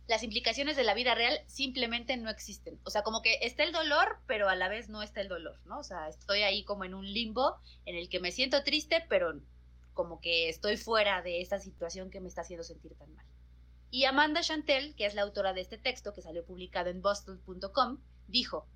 [0.08, 2.80] las implicaciones de la vida real simplemente no existen.
[2.84, 5.60] O sea, como que está el dolor, pero a la vez no está el dolor,
[5.66, 5.80] ¿no?
[5.80, 9.34] O sea, estoy ahí como en un limbo en el que me siento triste, pero
[9.94, 13.26] como que estoy fuera de esta situación que me está haciendo sentir tan mal.
[13.90, 18.00] Y Amanda Chantel, que es la autora de este texto que salió publicado en boston.com,
[18.28, 18.68] dijo,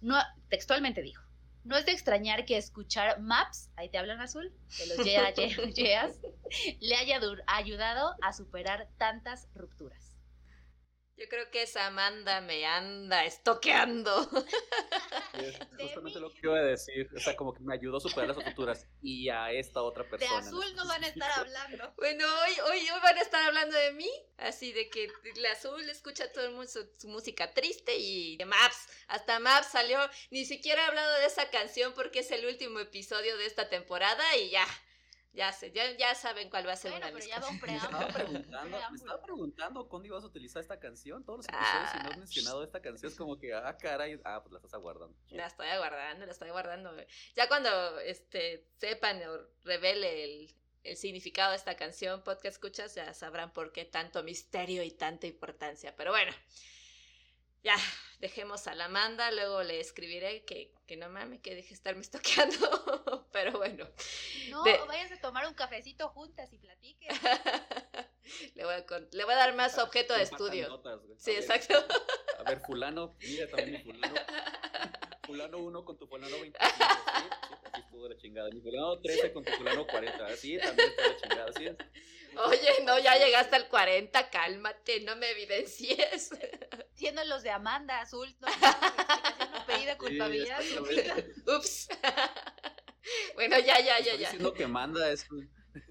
[0.00, 0.16] no,
[0.48, 1.22] textualmente dijo,
[1.64, 5.48] no es de extrañar que escuchar Maps, ahí te hablan azul, de los yeah, yeah,
[5.70, 6.20] yeahs,
[6.80, 10.03] le haya ayudado a superar tantas rupturas.
[11.16, 14.28] Yo creo que esa Amanda me anda estoqueando.
[15.34, 17.08] Es De justamente lo que iba a decir.
[17.16, 20.10] O sea, como que me ayudó a superar las futuras y a esta otra De
[20.10, 20.32] persona.
[20.32, 21.94] en azul no van a estar hablando.
[21.96, 25.88] Bueno, hoy, hoy, hoy van a estar hablando de mí, así de que el azul
[25.88, 29.98] escucha todo el mundo su, su música triste y de Maps, hasta Maps salió,
[30.30, 34.36] ni siquiera he hablado de esa canción porque es el último episodio de esta temporada
[34.36, 34.66] y ya,
[35.34, 37.40] ya sé, ya, ya saben cuál va a ser Bueno, una de pero mis ya
[37.40, 41.24] va un Me estaba preguntando, me estaba preguntando cuándo ibas a utilizar esta canción.
[41.24, 42.18] Todos los episodios, si no has Ah.
[42.18, 45.16] mencionado esta canción, es como que, ah, caray, ah, pues la estás aguardando.
[45.30, 46.96] La estoy aguardando, la estoy aguardando.
[47.36, 53.12] Ya cuando este sepan o revele el, el significado de esta canción, podcast escuchas, ya
[53.14, 55.94] sabrán por qué tanto misterio y tanta importancia.
[55.96, 56.32] Pero bueno,
[57.64, 57.76] ya,
[58.20, 62.02] dejemos a la Amanda, luego le escribiré que, que no mames, que deje de estarme
[62.02, 63.26] estoqueando.
[63.32, 63.88] Pero bueno,
[64.50, 67.08] No, De- vayas a tomar un cafecito juntas y platiquen.
[68.54, 70.68] le, voy a, con- le voy a dar más objeto de estudio.
[70.68, 71.00] notas.
[71.18, 71.86] Sí, A ver, exacto.
[72.38, 74.14] A ver, fulano, mira también fulano.
[75.26, 76.84] fulano 1 con tu fulano 25, sí, sí,
[77.64, 78.50] así estuvo la chingada.
[78.50, 81.76] Mi fulano 13 con tu fulano 40, así también estuvo la chingada, así es.
[82.36, 86.30] Oye, no, ya llegaste al 40, cálmate, no me evidencies.
[86.94, 88.48] Siendo los de Amanda Azul, no,
[89.58, 90.60] no pedida culpabilidad.
[91.46, 91.88] Ups.
[93.34, 94.16] Bueno, ya, ya, ya, ¿Estás ya.
[94.30, 95.26] diciendo que Amanda es,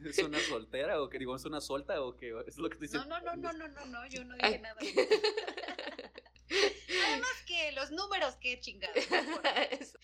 [0.03, 2.87] es una soltera o que digo, es una solta o que es lo que te
[2.87, 3.07] No, dicen?
[3.07, 4.57] no, no, no, no, no, no, yo no dije.
[4.57, 4.75] Nada
[7.17, 8.95] más que los números, qué chingados.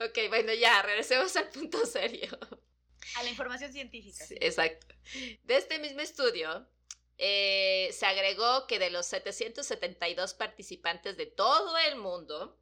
[0.00, 2.38] Ok, bueno, ya, regresemos al punto serio.
[3.16, 4.24] A la información científica.
[4.24, 4.86] Sí, exacto.
[5.42, 6.66] De este mismo estudio,
[7.18, 12.58] eh, se agregó que de los 772 participantes de todo el mundo,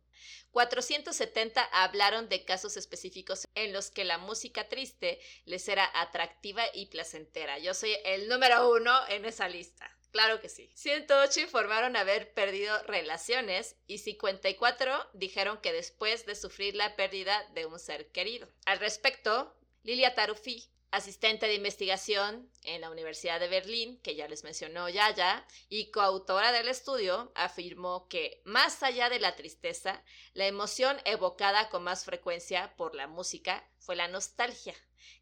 [0.51, 6.87] 470 hablaron de casos específicos en los que la música triste les era atractiva y
[6.87, 7.59] placentera.
[7.59, 9.97] Yo soy el número uno en esa lista.
[10.13, 10.71] Claro que sí.
[10.75, 17.67] 108 informaron haber perdido relaciones y 54 dijeron que después de sufrir la pérdida de
[17.67, 18.49] un ser querido.
[18.65, 24.43] Al respecto, Lilia Tarufi, asistente de investigación en la Universidad de Berlín, que ya les
[24.43, 30.03] mencionó Yaya, y coautora del estudio, afirmó que más allá de la tristeza,
[30.35, 34.75] la emoción evocada con más frecuencia por la música fue la nostalgia,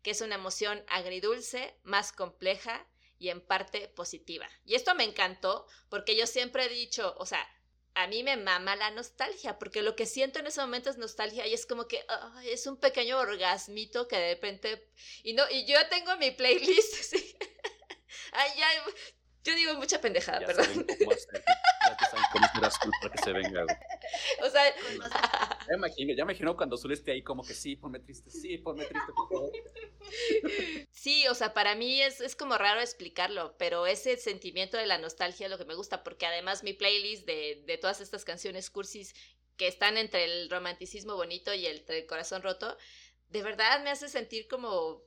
[0.03, 2.87] que es una emoción agridulce, más compleja
[3.19, 4.49] y en parte positiva.
[4.65, 7.47] Y esto me encantó porque yo siempre he dicho, o sea,
[7.95, 11.47] a mí me mama la nostalgia, porque lo que siento en ese momento es nostalgia
[11.47, 12.05] y es como que
[12.45, 14.89] es un pequeño orgasmito que de repente...
[15.25, 17.37] Y, no, y yo tengo mi playlist, sí.
[18.33, 18.69] Ay, ya,
[19.44, 20.64] yo digo mucha pendejada, Ya perdón.
[20.66, 21.42] saben cómo hacer,
[22.01, 23.66] ya saben cómo azul para que se venga.
[24.42, 24.62] O sea,
[25.68, 28.57] Ya me imagino, ya imagino cuando Azul esté ahí como que sí, ponme triste, sí,
[28.59, 29.53] ponme triste, por favor.
[30.90, 34.96] Sí, o sea, para mí es, es como raro explicarlo, pero ese sentimiento de la
[34.98, 38.70] nostalgia es lo que me gusta, porque además mi playlist de, de todas estas canciones
[38.70, 39.14] cursis
[39.57, 42.77] que están entre el romanticismo bonito y el, entre el corazón roto,
[43.29, 45.03] de verdad me hace sentir como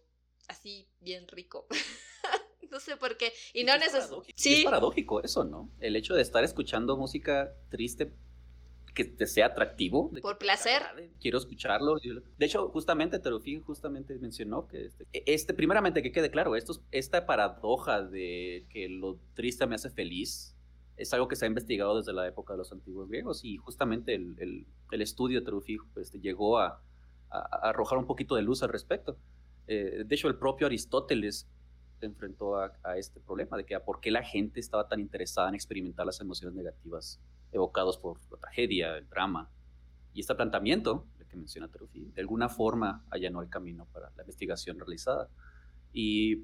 [0.47, 1.67] así bien rico.
[2.71, 3.33] no sé por qué.
[3.53, 4.23] Y no es necesito...
[4.35, 5.69] Sí, Es paradójico eso, ¿no?
[5.79, 8.11] El hecho de estar escuchando música triste
[8.93, 10.11] que te sea atractivo.
[10.21, 10.81] Por placer.
[11.19, 11.95] Quiero escucharlo.
[12.37, 17.25] De hecho, justamente Terufín justamente mencionó que este, este, primeramente que quede claro, esto, esta
[17.25, 20.55] paradoja de que lo triste me hace feliz
[20.97, 24.13] es algo que se ha investigado desde la época de los antiguos griegos y justamente
[24.13, 26.81] el, el, el estudio de Terufín este, llegó a,
[27.29, 29.17] a, a, arrojar un poquito de luz al respecto.
[29.67, 31.47] Eh, de hecho, el propio Aristóteles
[32.01, 34.99] se enfrentó a, a, este problema de que a por qué la gente estaba tan
[34.99, 39.49] interesada en experimentar las emociones negativas evocados por la tragedia, el drama.
[40.13, 44.23] Y este planteamiento, el que menciona Terufi, de alguna forma allanó el camino para la
[44.23, 45.29] investigación realizada.
[45.93, 46.43] Y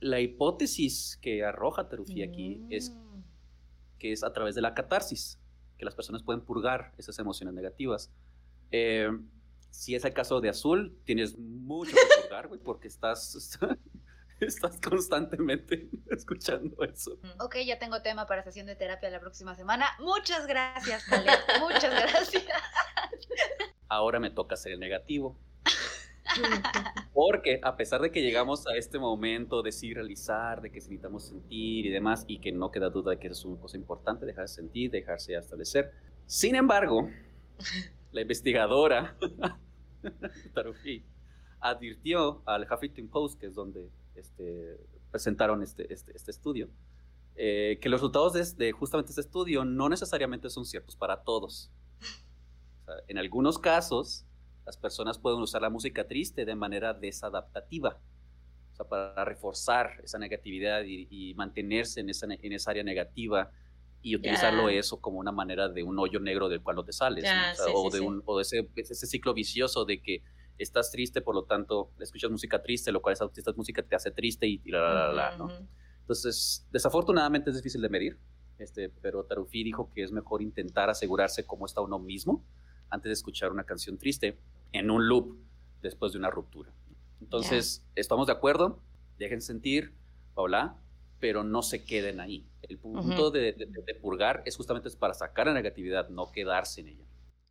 [0.00, 2.72] la hipótesis que arroja Terufi aquí Mm.
[2.72, 2.96] es
[3.98, 5.38] que es a través de la catarsis,
[5.76, 8.10] que las personas pueden purgar esas emociones negativas.
[8.70, 9.10] Eh,
[9.70, 13.58] si es el caso de Azul, tienes mucho que purgar, güey, porque estás,
[14.46, 17.18] estás constantemente escuchando eso.
[17.38, 19.86] Ok, ya tengo tema para sesión de terapia la próxima semana.
[20.00, 21.38] Muchas gracias, Talet.
[21.60, 22.44] Muchas gracias.
[23.88, 25.36] Ahora me toca ser el negativo.
[27.12, 31.24] Porque a pesar de que llegamos a este momento de sí realizar, de que necesitamos
[31.28, 34.26] sentir y demás, y que no queda duda de que eso es una cosa importante,
[34.26, 35.92] dejar de sentir, dejarse establecer.
[36.26, 37.10] Sin embargo,
[38.12, 39.16] la investigadora
[40.54, 41.04] Tarufi
[41.60, 44.78] advirtió al Huffington Post, que es donde este,
[45.10, 46.68] presentaron este, este, este estudio,
[47.36, 51.70] eh, que los resultados de, de, justamente este estudio no necesariamente son ciertos para todos.
[52.82, 54.26] O sea, en algunos casos,
[54.66, 57.98] las personas pueden usar la música triste de manera desadaptativa,
[58.72, 63.50] o sea, para reforzar esa negatividad y, y mantenerse en esa, en esa, área negativa
[64.02, 64.78] y utilizarlo yeah.
[64.78, 67.52] eso como una manera de un hoyo negro del cual no te sales, yeah, ¿no?
[67.52, 70.22] o, sea, sí, o, sí, de un, o de ese, ese, ciclo vicioso de que
[70.62, 74.10] estás triste, por lo tanto, escuchas música triste, lo cual esa, esta música te hace
[74.10, 75.44] triste y, y la, la, la, la, ¿no?
[75.46, 75.66] Uh -huh.
[76.00, 78.18] Entonces, desafortunadamente es difícil de medir,
[78.58, 82.44] este, pero Tarufi dijo que es mejor intentar asegurarse cómo está uno mismo
[82.90, 84.38] antes de escuchar una canción triste
[84.72, 85.36] en un loop
[85.82, 86.72] después de una ruptura.
[87.20, 87.92] Entonces, yeah.
[87.96, 88.82] ¿estamos de acuerdo?
[89.18, 89.94] Dejen sentir,
[90.34, 90.76] Paula,
[91.20, 92.46] pero no se queden ahí.
[92.62, 93.32] El punto uh -huh.
[93.32, 97.04] de, de, de, purgar es justamente para sacar la negatividad, no quedarse en ella.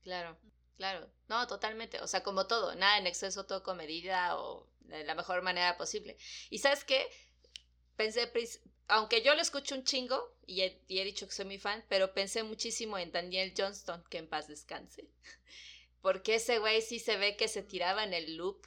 [0.04, 0.38] Claro,
[0.80, 1.12] claro.
[1.28, 2.00] No, totalmente.
[2.00, 5.78] O sea, como todo, nada en exceso, todo con medida o de la mejor manera
[5.78, 6.18] posible.
[6.50, 7.06] Y sabes qué?
[7.98, 8.32] Pensé,
[8.88, 11.84] aunque yo lo escucho un chingo y he, y he dicho que soy muy fan,
[11.90, 15.10] pero pensé muchísimo en Daniel Johnston, que en paz descanse.
[16.02, 18.66] Porque ese güey sí se ve que se tiraba en el loop.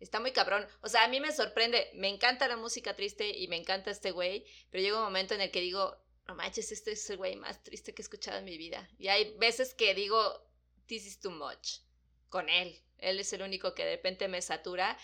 [0.00, 0.66] Está muy cabrón.
[0.80, 1.90] O sea, a mí me sorprende.
[1.92, 4.46] Me encanta la música triste y me encanta este güey.
[4.70, 5.94] Pero llega un momento en el que digo,
[6.26, 8.88] no manches, este es el güey más triste que he escuchado en mi vida.
[8.98, 10.42] Y hay veces que digo,
[10.86, 11.80] this is too much
[12.28, 12.80] con él.
[12.98, 14.96] Él es el único que de repente me satura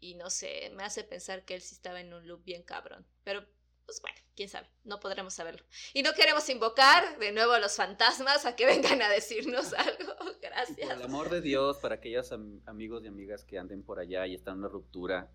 [0.00, 3.06] y no sé, me hace pensar que él sí estaba en un loop bien cabrón.
[3.24, 3.46] Pero
[3.86, 5.64] pues bueno, quién sabe, no podremos saberlo.
[5.92, 10.14] Y no queremos invocar de nuevo a los fantasmas a que vengan a decirnos algo.
[10.40, 10.88] Gracias.
[10.88, 12.32] Por el amor de Dios, para aquellos
[12.66, 15.30] amigos y amigas que anden por allá y están en una ruptura,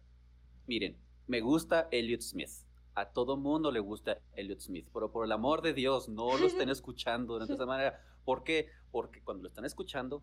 [0.66, 2.52] miren, me gusta Elliot Smith.
[2.96, 6.48] A todo mundo le gusta Elliot Smith, pero por el amor de Dios, no lo
[6.48, 8.04] estén escuchando de esa manera.
[8.28, 8.68] ¿Por qué?
[8.92, 10.22] Porque cuando lo están escuchando,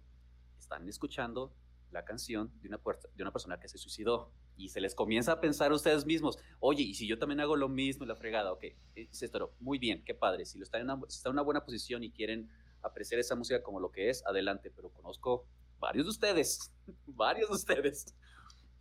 [0.59, 1.55] están escuchando
[1.91, 5.75] la canción de una, persona que se suicidó y se les comienza a pensar a
[5.75, 8.65] ustedes mismos, oye, y si yo también hago lo mismo, la fregada, ok,
[8.95, 12.05] es esto, muy bien, qué padre, si, lo están en una, en una buena posición
[12.05, 12.51] y quieren
[12.83, 15.47] apreciar esa música como lo que es, adelante, pero conozco
[15.79, 16.75] varios de ustedes,
[17.07, 18.15] varios de ustedes,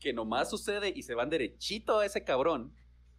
[0.01, 2.73] que nomás sucede y se van derechito a ese cabrón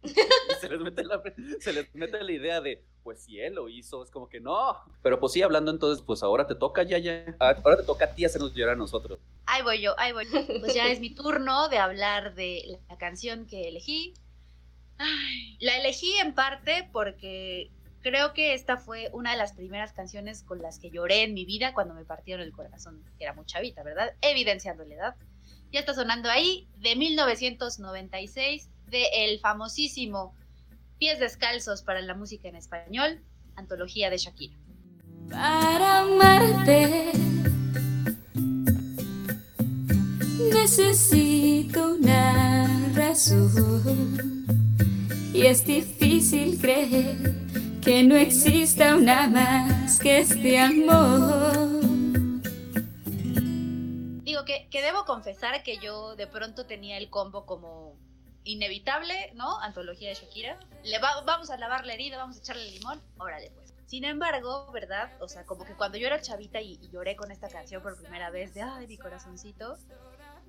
[0.61, 1.21] se les, mete la,
[1.59, 4.77] se les mete la idea de, pues si él lo hizo, es como que no.
[5.01, 7.35] Pero pues sí, hablando entonces, pues ahora te toca ya, ya.
[7.39, 9.19] Ah, ahora te toca a ti hacernos llorar a nosotros.
[9.45, 10.25] Ahí voy yo, ahí voy.
[10.59, 14.13] Pues ya es mi turno de hablar de la canción que elegí.
[15.59, 17.71] la elegí en parte porque
[18.05, 21.43] creo que esta fue una de las primeras canciones con las que lloré en mi
[21.43, 24.13] vida cuando me partieron el corazón, que era muy chavita, ¿verdad?
[24.21, 25.15] Evidenciando la edad.
[25.71, 30.33] Ya está sonando ahí, de 1996, de el famosísimo
[30.97, 33.21] Pies Descalzos para la música en español,
[33.55, 34.57] antología de Shakira.
[35.29, 37.11] Para amarte
[40.53, 44.45] necesito una razón
[45.33, 47.35] y es difícil creer
[47.81, 51.81] que no exista una más que este amor.
[54.23, 57.95] Digo que, que debo confesar que yo de pronto tenía el combo como
[58.45, 59.59] inevitable, ¿no?
[59.59, 60.57] Antología de Shakira.
[60.83, 63.73] Le vamos a lavar la herida, vamos a echarle limón, órale pues.
[63.87, 65.11] Sin embargo, ¿verdad?
[65.19, 68.29] O sea, como que cuando yo era chavita y, lloré con esta canción por primera
[68.29, 69.77] vez de, ay, mi corazoncito,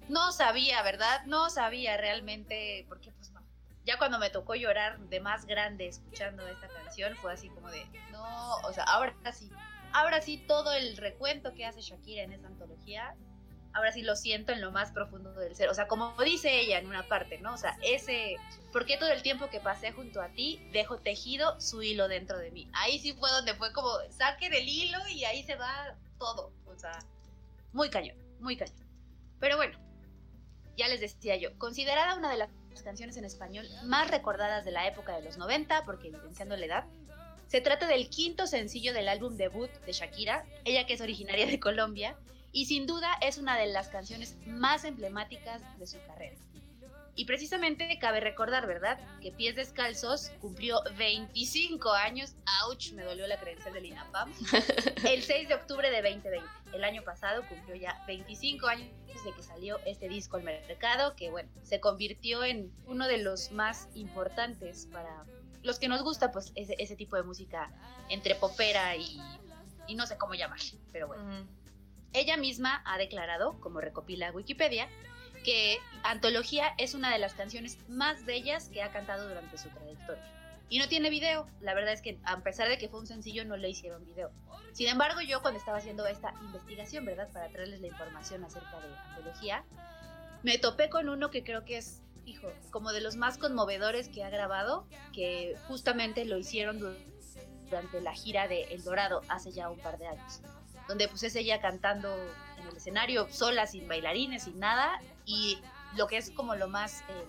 [0.09, 1.25] no sabía, ¿verdad?
[1.27, 3.43] No sabía realmente, porque pues no.
[3.85, 7.87] Ya cuando me tocó llorar de más grande escuchando esta canción, fue así como de,
[8.11, 9.51] no, o sea, ahora sí,
[9.93, 13.15] ahora sí todo el recuento que hace Shakira en esa antología
[13.77, 15.69] ahora sí lo siento en lo más profundo del ser.
[15.69, 17.53] O sea, como dice ella en una parte, ¿no?
[17.53, 18.37] O sea, ese,
[18.73, 22.39] ¿por qué todo el tiempo que pasé junto a ti dejo tejido su hilo dentro
[22.39, 22.69] de mí?
[22.73, 26.53] Ahí sí fue donde fue como, saque del hilo y ahí se va todo.
[26.65, 26.99] O sea,
[27.73, 28.87] muy cañón, muy cañón.
[29.41, 29.79] Pero bueno,
[30.79, 32.49] ya les decía yo, considerada una de las
[32.83, 36.85] canciones en español más recordadas de la época de los 90, porque evidenciando la edad,
[37.47, 41.61] se trata del quinto sencillo del álbum debut de Shakira, ella que es originaria de
[41.61, 42.17] Colombia,
[42.57, 46.37] y sin duda es una de las canciones más emblemáticas de su carrera.
[47.14, 48.99] Y precisamente cabe recordar, ¿verdad?
[49.21, 54.33] Que Pies Descalzos cumplió 25 años, ouch, me dolió la credencial del INAPAM,
[55.07, 56.40] el 6 de octubre de 2020.
[56.73, 58.88] El año pasado cumplió ya 25 años
[59.23, 63.53] de que salió este disco al mercado, que bueno, se convirtió en uno de los
[63.53, 65.27] más importantes para
[65.62, 67.71] los que nos gusta pues ese, tipo de música
[68.09, 69.21] entre popera y,
[69.87, 71.47] y no sé cómo llamar, pero bueno.
[72.16, 74.88] Ella misma ha declarado, como recopila Wikipedia,
[75.44, 80.24] que Antología es una de las canciones más bellas que ha cantado durante su trayectoria.
[80.70, 83.44] Y no tiene video, la verdad es que a pesar de que fue un sencillo
[83.44, 84.31] no le hicieron video.
[84.72, 87.31] Sin embargo, yo cuando estaba haciendo esta investigación, ¿verdad?
[87.35, 89.66] Para traerles la información acerca de Antología,
[90.42, 94.24] me topé con uno que creo que es, hijo, como de los más conmovedores que
[94.24, 96.81] ha grabado, que justamente lo hicieron
[97.66, 100.40] durante la gira de El Dorado hace ya un par de años
[100.88, 102.14] donde pues es ella cantando
[102.59, 105.59] en el escenario sola, sin bailarines, sin nada, y
[105.96, 107.25] lo que es como lo más eh,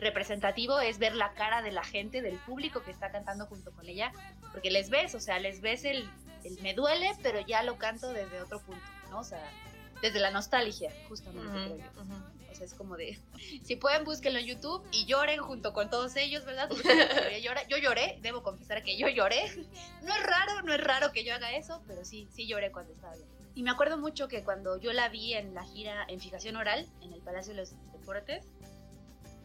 [0.00, 3.88] representativo es ver la cara de la gente, del público que está cantando junto con
[3.88, 4.12] ella,
[4.52, 6.08] porque les ves, o sea, les ves el,
[6.44, 9.20] el me duele, pero ya lo canto desde otro punto, ¿no?
[9.20, 9.42] O sea,
[10.02, 11.84] desde la nostalgia, justamente,
[12.52, 13.18] O sea, es como de,
[13.64, 16.70] si pueden, búsquenlo en YouTube y lloren junto con todos ellos, ¿verdad?
[17.68, 19.42] yo lloré, debo confesar que yo lloré.
[20.02, 22.92] No es raro, no es raro que yo haga eso, pero sí, sí lloré cuando
[22.92, 23.28] estaba bien.
[23.54, 26.88] Y me acuerdo mucho que cuando yo la vi en la gira en fijación oral,
[27.02, 28.46] en el Palacio de los Deportes,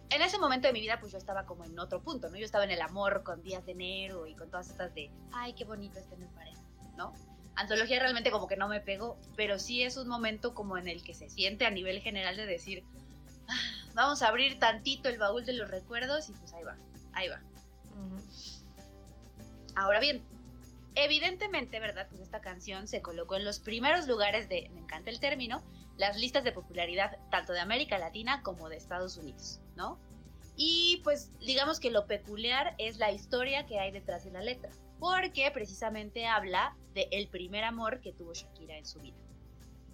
[0.09, 2.37] en ese momento de mi vida, pues yo estaba como en otro punto, ¿no?
[2.37, 5.53] Yo estaba en el amor con Días de Enero y con todas estas de, ay,
[5.53, 6.61] qué bonito es tener pareja,
[6.95, 7.13] ¿no?
[7.57, 11.03] Antología realmente como que no me pegó, pero sí es un momento como en el
[11.03, 12.83] que se siente a nivel general de decir,
[13.49, 16.77] ah, vamos a abrir tantito el baúl de los recuerdos y pues ahí va,
[17.13, 17.41] ahí va.
[19.75, 20.23] Ahora bien,
[20.95, 22.07] evidentemente, ¿verdad?
[22.09, 25.63] Pues esta canción se colocó en los primeros lugares de, me encanta el término,
[25.97, 29.99] las listas de popularidad tanto de América Latina como de Estados Unidos, ¿no?
[30.55, 34.71] Y pues digamos que lo peculiar es la historia que hay detrás de la letra
[34.99, 36.75] porque precisamente habla
[37.11, 39.15] el primer amor que tuvo Shakira en su vida.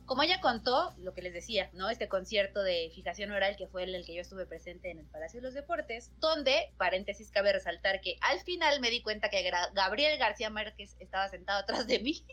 [0.06, 1.90] Como ella contó, lo que les decía, ¿no?
[1.90, 5.06] Este concierto de fijación oral que fue el, el que yo estuve presente en el
[5.08, 9.50] Palacio de los Deportes, donde, paréntesis, cabe resaltar que al final me di cuenta que
[9.74, 12.26] Gabriel García Márquez estaba sentado atrás de mí.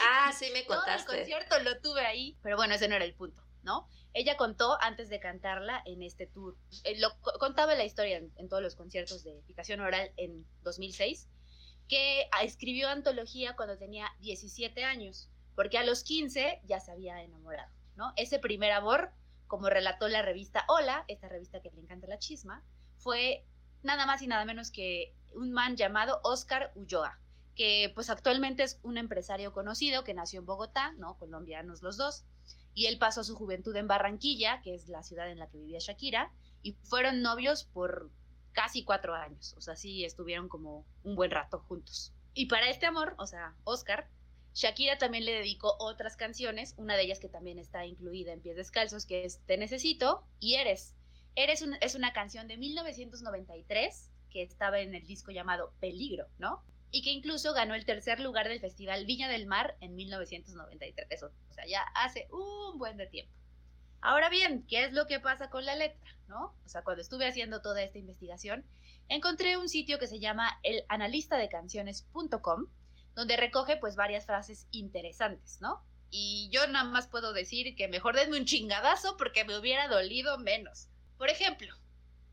[0.00, 1.16] Ah, sí me Todo el contaste.
[1.18, 3.86] concierto lo tuve ahí, pero bueno, ese no era el punto, ¿no?
[4.14, 6.56] Ella contó antes de cantarla en este tour.
[6.84, 11.28] eh, lo contaba la historia en, en todos los conciertos de fijación oral en 2006,
[11.88, 17.72] que escribió antología cuando tenía 17 años, porque a los 15 ya se había enamorado,
[17.96, 18.12] ¿no?
[18.16, 19.10] Ese primer amor,
[19.46, 22.62] como relató la revista Hola, esta revista que le encanta la chisma,
[22.98, 23.44] fue
[23.82, 27.18] nada más y nada menos que un man llamado Oscar Ulloa,
[27.54, 31.16] que pues actualmente es un empresario conocido que nació en Bogotá, ¿no?
[31.18, 32.24] Colombianos los dos,
[32.74, 35.78] y él pasó su juventud en Barranquilla, que es la ciudad en la que vivía
[35.80, 36.30] Shakira,
[36.62, 38.10] y fueron novios por
[38.52, 42.12] casi cuatro años, o sea, sí estuvieron como un buen rato juntos.
[42.34, 44.08] Y para este amor, o sea, Oscar,
[44.54, 48.56] Shakira también le dedicó otras canciones, una de ellas que también está incluida en Pies
[48.56, 50.94] Descalzos, que es Te Necesito y Eres.
[51.36, 56.64] Eres es una canción de 1993 que estaba en el disco llamado Peligro, ¿no?
[56.90, 61.22] Y que incluso ganó el tercer lugar del Festival Viña del Mar en 1993.
[61.22, 63.32] O sea, ya hace un buen de tiempo.
[64.00, 66.16] Ahora bien, ¿qué es lo que pasa con la letra?
[66.28, 66.54] ¿No?
[66.64, 68.64] O sea, cuando estuve haciendo toda esta investigación,
[69.08, 72.66] encontré un sitio que se llama el analistadecanciones.com,
[73.14, 75.82] donde recoge pues varias frases interesantes, ¿no?
[76.10, 80.38] Y yo nada más puedo decir que mejor denme un chingadazo porque me hubiera dolido
[80.38, 80.88] menos.
[81.16, 81.74] Por ejemplo,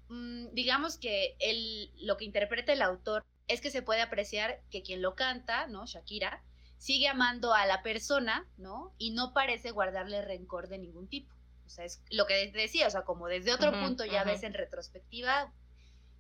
[0.10, 4.84] mm, digamos que el, lo que interpreta el autor es que se puede apreciar que
[4.84, 5.86] quien lo canta, ¿no?
[5.86, 6.44] Shakira,
[6.78, 8.94] sigue amando a la persona, ¿no?
[8.98, 11.35] Y no parece guardarle rencor de ningún tipo.
[11.66, 14.32] O sea, es lo que decía, o sea, como desde otro Ujú, punto ya ujú.
[14.32, 15.54] ves en retrospectiva,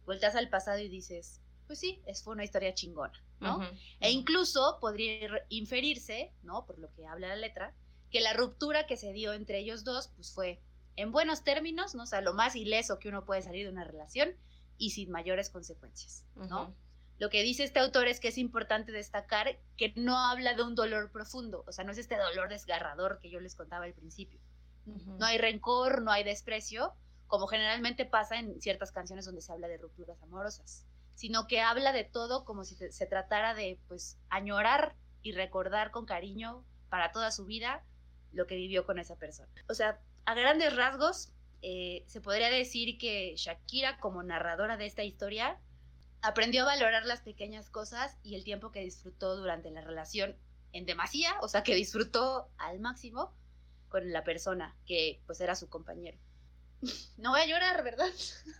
[0.05, 3.57] vueltas al pasado y dices, pues sí, es, fue una historia chingona, ¿no?
[3.57, 3.63] Ujú,
[3.99, 4.11] E ujú.
[4.11, 6.65] incluso podría ir- inferirse, ¿no?
[6.65, 7.75] Por lo que habla la letra,
[8.09, 10.63] que la ruptura que se dio entre ellos dos, pues fue
[10.95, 12.03] en buenos términos, ¿no?
[12.03, 14.37] O sea, lo más ileso que uno puede salir de una relación
[14.77, 16.77] y sin mayores consecuencias, ¿no?
[17.17, 20.75] Lo que dice este autor es que es importante destacar que no habla de un
[20.75, 24.41] dolor profundo, o sea, no es este dolor desgarrador que yo les contaba al principio.
[24.85, 26.93] No hay rencor, no hay desprecio,
[27.27, 31.91] como generalmente pasa en ciertas canciones donde se habla de rupturas amorosas, sino que habla
[31.91, 37.31] de todo como si se tratara de, pues, añorar y recordar con cariño para toda
[37.31, 37.83] su vida
[38.31, 39.49] lo que vivió con esa persona.
[39.69, 41.31] O sea, a grandes rasgos,
[41.61, 45.59] eh, se podría decir que Shakira, como narradora de esta historia,
[46.21, 50.35] aprendió a valorar las pequeñas cosas y el tiempo que disfrutó durante la relación
[50.73, 53.33] en demasía, o sea, que disfrutó al máximo
[53.95, 56.17] con la persona que pues era su compañero.
[57.17, 58.09] No voy a llorar, ¿verdad?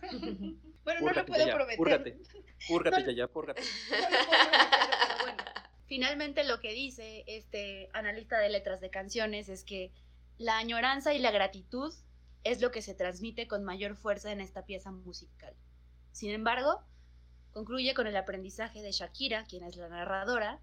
[0.10, 1.76] bueno, no lo Púrgate, puedo ya, prometer.
[1.76, 2.18] Púrgate,
[2.68, 3.60] púrgate, No- ya, ya, púrgate.
[3.90, 5.44] No lo puedo prometer, pero bueno.
[5.86, 9.92] Finalmente lo que dice este analista de letras de canciones es que
[10.38, 11.92] la añoranza y la gratitud
[12.44, 15.54] es lo que se transmite con mayor fuerza en esta pieza musical.
[16.12, 16.82] Sin embargo,
[17.52, 20.60] concluye con el aprendizaje de Shakira, quien es la narradora,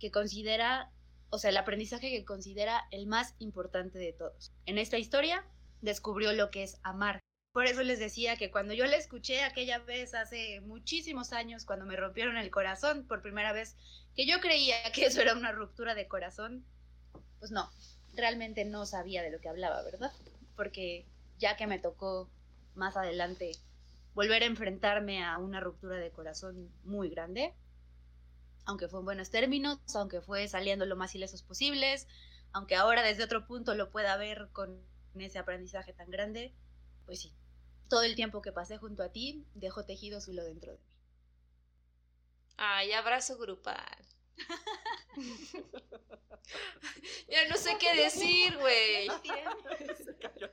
[0.00, 0.90] que considera,
[1.30, 4.52] o sea, el aprendizaje que considera el más importante de todos.
[4.64, 5.44] En esta historia
[5.80, 7.20] descubrió lo que es amar.
[7.52, 11.86] Por eso les decía que cuando yo la escuché aquella vez hace muchísimos años, cuando
[11.86, 13.76] me rompieron el corazón por primera vez,
[14.14, 16.64] que yo creía que eso era una ruptura de corazón,
[17.38, 17.70] pues no,
[18.14, 20.12] realmente no sabía de lo que hablaba, ¿verdad?
[20.54, 21.06] Porque
[21.38, 22.30] ya que me tocó
[22.74, 23.52] más adelante
[24.14, 27.54] volver a enfrentarme a una ruptura de corazón muy grande,
[28.66, 32.06] aunque fue en buenos términos, aunque fue saliendo lo más ilesos posibles,
[32.52, 34.82] aunque ahora desde otro punto lo pueda ver con
[35.14, 36.54] ese aprendizaje tan grande,
[37.06, 37.32] pues sí,
[37.88, 40.84] todo el tiempo que pasé junto a ti dejó tejido su hilo dentro de mí.
[42.58, 44.06] Ay, abrazo grupal.
[47.28, 49.08] ya no sé qué decir, güey.
[49.96, 50.50] Se cayó,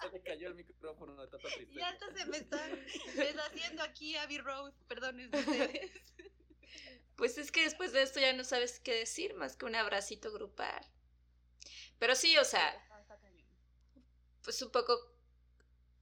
[0.00, 1.80] se me cayó el micrófono de tanta tristeza.
[1.80, 2.66] Ya hasta se me está
[3.16, 5.90] deshaciendo aquí Abby Rose, perdón ustedes.
[7.20, 10.32] Pues es que después de esto ya no sabes qué decir más que un abracito
[10.32, 10.82] grupal.
[11.98, 12.82] Pero sí, o sea,
[14.42, 14.98] pues un poco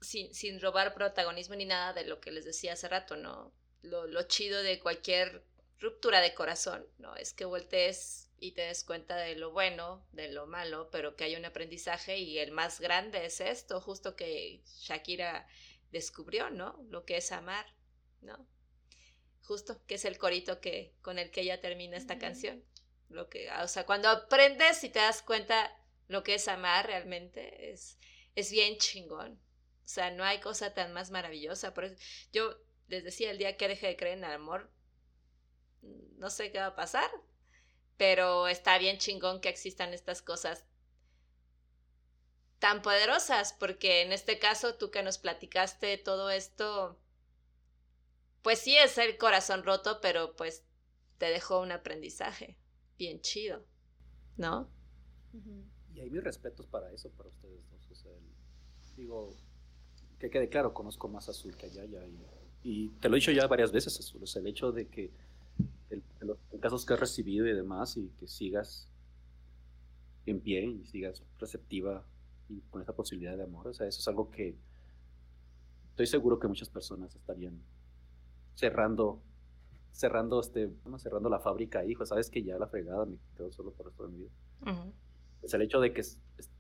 [0.00, 3.52] sin, sin robar protagonismo ni nada de lo que les decía hace rato, ¿no?
[3.82, 5.42] Lo, lo chido de cualquier
[5.80, 7.16] ruptura de corazón, ¿no?
[7.16, 11.24] Es que voltees y te des cuenta de lo bueno, de lo malo, pero que
[11.24, 15.48] hay un aprendizaje y el más grande es esto, justo que Shakira
[15.90, 16.80] descubrió, ¿no?
[16.90, 17.66] Lo que es amar,
[18.20, 18.46] ¿no?
[19.49, 22.62] Justo, que es el corito que, con el que ella termina esta canción.
[23.09, 25.74] Lo que, o sea, cuando aprendes y te das cuenta
[26.07, 27.96] lo que es amar realmente, es,
[28.34, 29.40] es bien chingón.
[29.86, 31.72] O sea, no hay cosa tan más maravillosa.
[31.72, 31.96] Por eso,
[32.30, 34.70] yo les decía, el día que deje de creer en el amor,
[35.80, 37.11] no sé qué va a pasar,
[37.96, 40.66] pero está bien chingón que existan estas cosas
[42.59, 47.01] tan poderosas, porque en este caso tú que nos platicaste todo esto,
[48.43, 50.64] pues sí es el corazón roto, pero pues
[51.18, 52.59] te dejó un aprendizaje
[52.99, 53.64] bien chido,
[54.36, 54.72] ¿no?
[55.95, 57.89] Y hay mis respetos para eso, para ustedes dos.
[57.91, 59.36] O sea, el- digo,
[60.18, 62.07] que quede claro, conozco más a Azul que a Yaya.
[62.07, 62.18] Y,
[62.64, 64.22] y te lo he dicho ya varias veces, Azul.
[64.22, 65.12] O sea, el hecho de que
[65.91, 68.89] el, de los casos que has recibido y demás, y que sigas
[70.26, 72.05] en pie y sigas receptiva
[72.49, 73.68] y con esa posibilidad de amor.
[73.68, 74.55] O sea, eso es algo que
[75.91, 77.61] estoy seguro que muchas personas estarían
[78.59, 79.22] cerrando
[79.92, 83.70] cerrando este bueno, cerrando la fábrica hijo sabes que ya la fregada me quedo solo
[83.72, 84.30] por el resto de mi vida
[84.62, 84.92] Ujú.
[85.40, 86.50] pues el hecho de que es- es-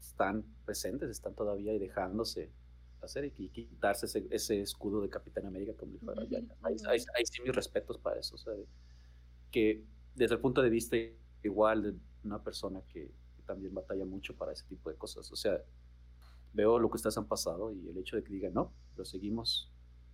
[0.00, 2.50] están presentes, están todavía y dejándose
[3.02, 6.54] hacer y, qui- quitarse ese, ese escudo de Capitán América como dijo Ujú, Yaya.
[6.62, 8.66] Ahí, ahí- ahí sí mis respetos para eso, o sea, de-
[9.50, 9.84] que
[10.14, 10.96] desde el punto de vista
[11.42, 11.94] igual de
[12.24, 15.60] una persona que, que también batalla mucho para ese tipo de cosas, o sea,
[16.52, 19.70] veo lo que ustedes han pasado y el hecho de que digan, no, lo seguimos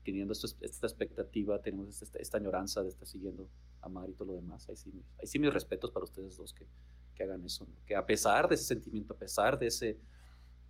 [0.06, 3.48] teniendo esto- esta expectativa, tenemos esta, esta añoranza de estar siguiendo
[3.80, 6.36] a Mar y todo lo demás, ahí sí, mis- ahí sí mis respetos para ustedes
[6.36, 6.66] dos que,
[7.14, 7.74] que hagan eso, ¿no?
[7.86, 9.86] que a pesar de ese sentimiento, a pesar de esa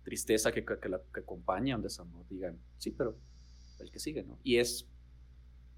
[0.03, 3.15] tristeza que, que, que la, que acompaña a un desamor, digan, sí, pero
[3.79, 4.37] el que sigue, ¿no?
[4.43, 4.87] Y es,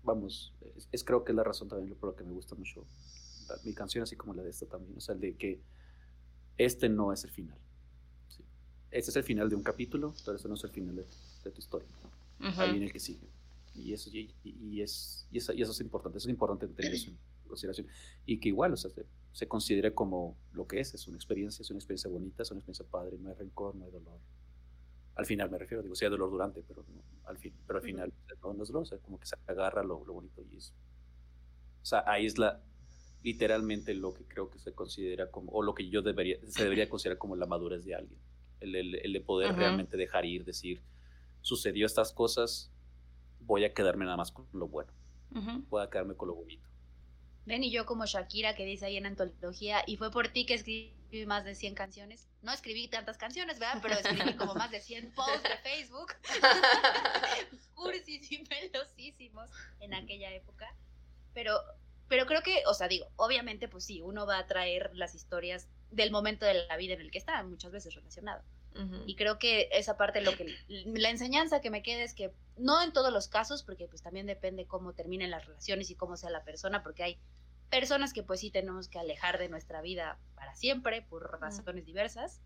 [0.03, 2.85] vamos, es, es creo que es la razón también por la que me gusta mucho
[3.47, 5.59] la- mi canción, así como la de esta también, o sea, el de que
[6.57, 7.57] este no es el final.
[8.27, 8.43] ¿sí?
[8.91, 11.05] Este es el final de un capítulo, pero este no es el final de,
[11.43, 11.89] de tu historia.
[12.03, 12.49] ¿no?
[12.49, 12.61] Ujú.
[12.61, 13.27] Ahí viene el que sigue.
[13.79, 16.93] Y eso, y, y- es, y, eso, y eso es importante, eso es importante tener
[16.93, 17.17] eso en
[17.47, 17.87] consideración.
[18.25, 21.61] Y que igual, o sea, se, se considere como lo que es, es una experiencia,
[21.63, 24.19] es una experiencia bonita, es una experiencia padre, no hay rencor, no hay dolor.
[25.15, 27.85] Al final me refiero, digo, sí hay dolor durante, pero no, al fin, pero al
[27.85, 28.13] final
[28.43, 30.73] no, no es dolor, o sea, como que se agarra lo, lo bonito y es.
[31.81, 32.61] O sea, ahí es la
[33.21, 36.87] literalmente lo que creo que se considera como, o lo que yo debería, se debería
[36.89, 38.19] considerar como la madurez de alguien.
[38.61, 40.81] El, el- el de poder realmente dejar ir, decir,
[41.41, 42.71] sucedió estas cosas,
[43.49, 44.93] voy a quedarme nada más con lo bueno,
[45.31, 45.65] Ujú.
[45.69, 46.69] voy a quedarme con lo bonito.
[47.45, 50.53] Ven y yo como Shakira que dice ahí en antología, y fue por ti que
[50.53, 52.29] escribí más de 100 canciones.
[52.43, 53.79] No escribí tantas canciones, ¿verdad?
[53.81, 56.13] Pero escribí como más de 100 posts de Facebook.
[57.73, 60.67] Cursis y melosísimos en aquella época.
[61.33, 61.59] Pero,
[62.07, 65.67] pero creo que, o sea, digo, obviamente pues sí, uno va a traer las historias
[65.89, 68.43] del momento de la vida en el que está, muchas veces relacionado.
[69.05, 72.81] Y creo que esa parte, lo que la enseñanza que me queda es que no
[72.81, 76.29] en todos los casos, porque pues también depende cómo terminen las relaciones y cómo sea
[76.29, 77.19] la persona, porque hay
[77.69, 82.41] personas que pues sí tenemos que alejar de nuestra vida para siempre por razones diversas,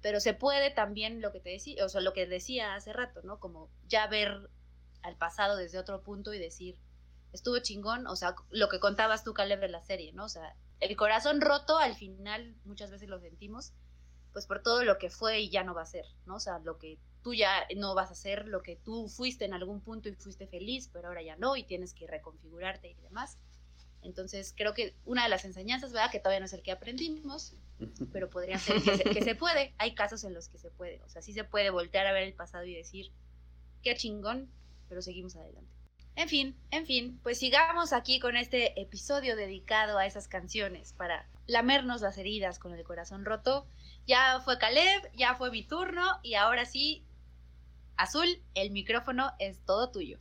[0.00, 3.22] pero se puede también lo que te decía, o sea, lo que decía hace rato,
[3.22, 3.40] ¿no?
[3.40, 4.50] Como ya ver
[5.02, 6.78] al pasado desde otro punto y decir,
[7.32, 10.24] estuvo chingón, o sea, lo que contabas tú, Caleb, de la serie, ¿no?
[10.24, 13.72] O sea, el corazón roto al final muchas veces lo sentimos,
[14.32, 16.36] pues por todo lo que fue y ya no va a ser, ¿no?
[16.36, 19.54] O sea, lo que tú ya no vas a hacer, lo que tú fuiste en
[19.54, 23.38] algún punto y fuiste feliz, pero ahora ya no y tienes que reconfigurarte y demás.
[24.02, 26.10] Entonces, creo que una de las enseñanzas, ¿verdad?
[26.10, 27.54] Que todavía no es el que aprendimos,
[28.12, 29.74] pero podría ser que se, que se puede.
[29.78, 31.02] Hay casos en los que se puede.
[31.04, 33.12] O sea, sí se puede voltear a ver el pasado y decir,
[33.82, 34.50] qué chingón,
[34.88, 35.78] pero seguimos adelante.
[36.18, 41.28] En fin, en fin, pues sigamos aquí con este episodio dedicado a esas canciones para
[41.46, 43.68] lamernos las heridas con el corazón roto.
[44.08, 47.06] Ya fue Caleb, ya fue mi turno y ahora sí,
[47.98, 50.18] Azul, el micrófono es todo tuyo.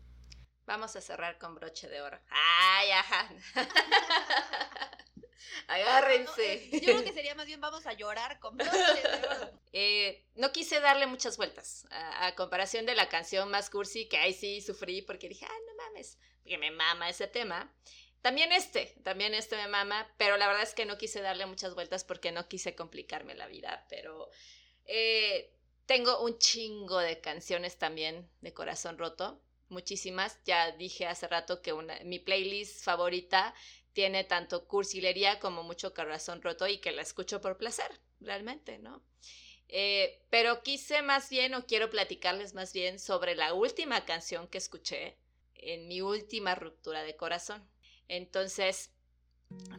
[0.66, 2.20] Vamos a cerrar con broche de oro.
[2.30, 3.30] ¡Ay, ajá!
[5.70, 6.70] Agárrense.
[6.74, 9.52] Yo creo que sería más bien vamos a llorar con broche de oro.
[9.80, 14.18] Eh, no quise darle muchas vueltas a, a comparación de la canción más cursi que
[14.18, 17.72] ahí sí sufrí porque dije, ah, no mames, porque me mama ese tema.
[18.28, 21.76] También este, también este me mama, pero la verdad es que no quise darle muchas
[21.76, 24.30] vueltas porque no quise complicarme la vida, pero
[24.84, 25.54] eh,
[25.86, 30.44] tengo un chingo de canciones también de corazón roto, muchísimas.
[30.44, 33.56] Ya dije hace rato que una, mi playlist favorita
[33.94, 39.06] tiene tanto cursilería como mucho corazón roto y que la escucho por placer, realmente, ¿no?
[39.70, 44.58] Eh, pero quise más bien, o quiero platicarles más bien sobre la última canción que
[44.58, 45.16] escuché
[45.54, 47.66] en mi última ruptura de corazón.
[48.10, 48.92] Entonces,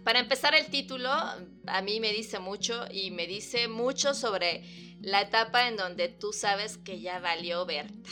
[0.04, 4.64] para empezar el título, a mí me dice mucho y me dice mucho sobre
[5.00, 8.10] la etapa en donde tú sabes que ya valió Berta,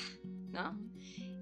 [0.51, 0.79] ¿no?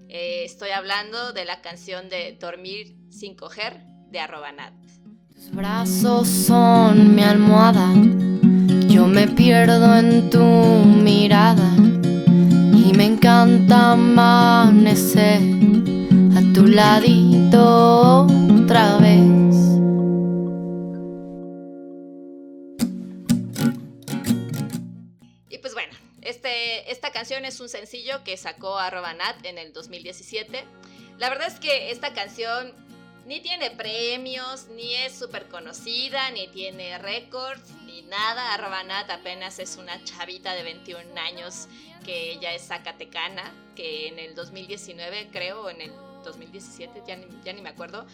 [0.07, 4.73] Eh, estoy hablando de la canción de Dormir sin coger de Arrobanat.
[5.33, 7.93] Tus brazos son mi almohada,
[8.87, 15.41] yo me pierdo en tu mirada y me encanta amanecer
[16.35, 18.27] a tu ladito
[18.65, 19.21] otra vez.
[25.49, 25.93] Y pues bueno,
[26.25, 30.63] Eh, esta canción es un sencillo que sacó arroba Nat en el 2017.
[31.19, 32.73] La verdad es que esta canción
[33.27, 38.53] ni tiene premios, ni es súper conocida, ni tiene récords, ni nada.
[38.53, 41.67] Arroba Nat apenas es una chavita de 21 años
[42.03, 45.91] que ella es zacatecana, que en el 2019 creo, o en el
[46.23, 48.05] 2017, ya ni, ya ni me acuerdo,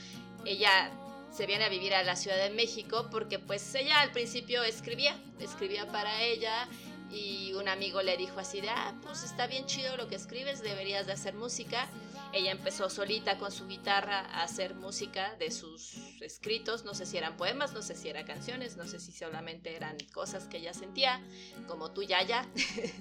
[0.46, 0.92] ella
[1.32, 5.16] se viene a vivir a la Ciudad de México porque pues ella al principio escribía,
[5.40, 6.68] escribía para ella
[7.10, 10.62] y un amigo le dijo así de, ah, pues está bien chido lo que escribes,
[10.62, 11.88] deberías de hacer música.
[12.34, 17.18] Ella empezó solita con su guitarra a hacer música de sus escritos, no sé si
[17.18, 20.74] eran poemas, no sé si eran canciones, no sé si solamente eran cosas que ella
[20.74, 21.22] sentía,
[21.68, 22.48] como tú ya ya.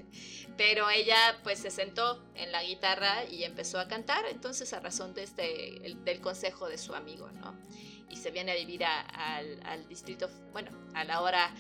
[0.57, 5.15] Pero ella pues se sentó en la guitarra y empezó a cantar, entonces a razón
[5.15, 7.57] de este, el, del consejo de su amigo, ¿no?
[8.09, 11.55] Y se viene a vivir al distrito, bueno, a la hora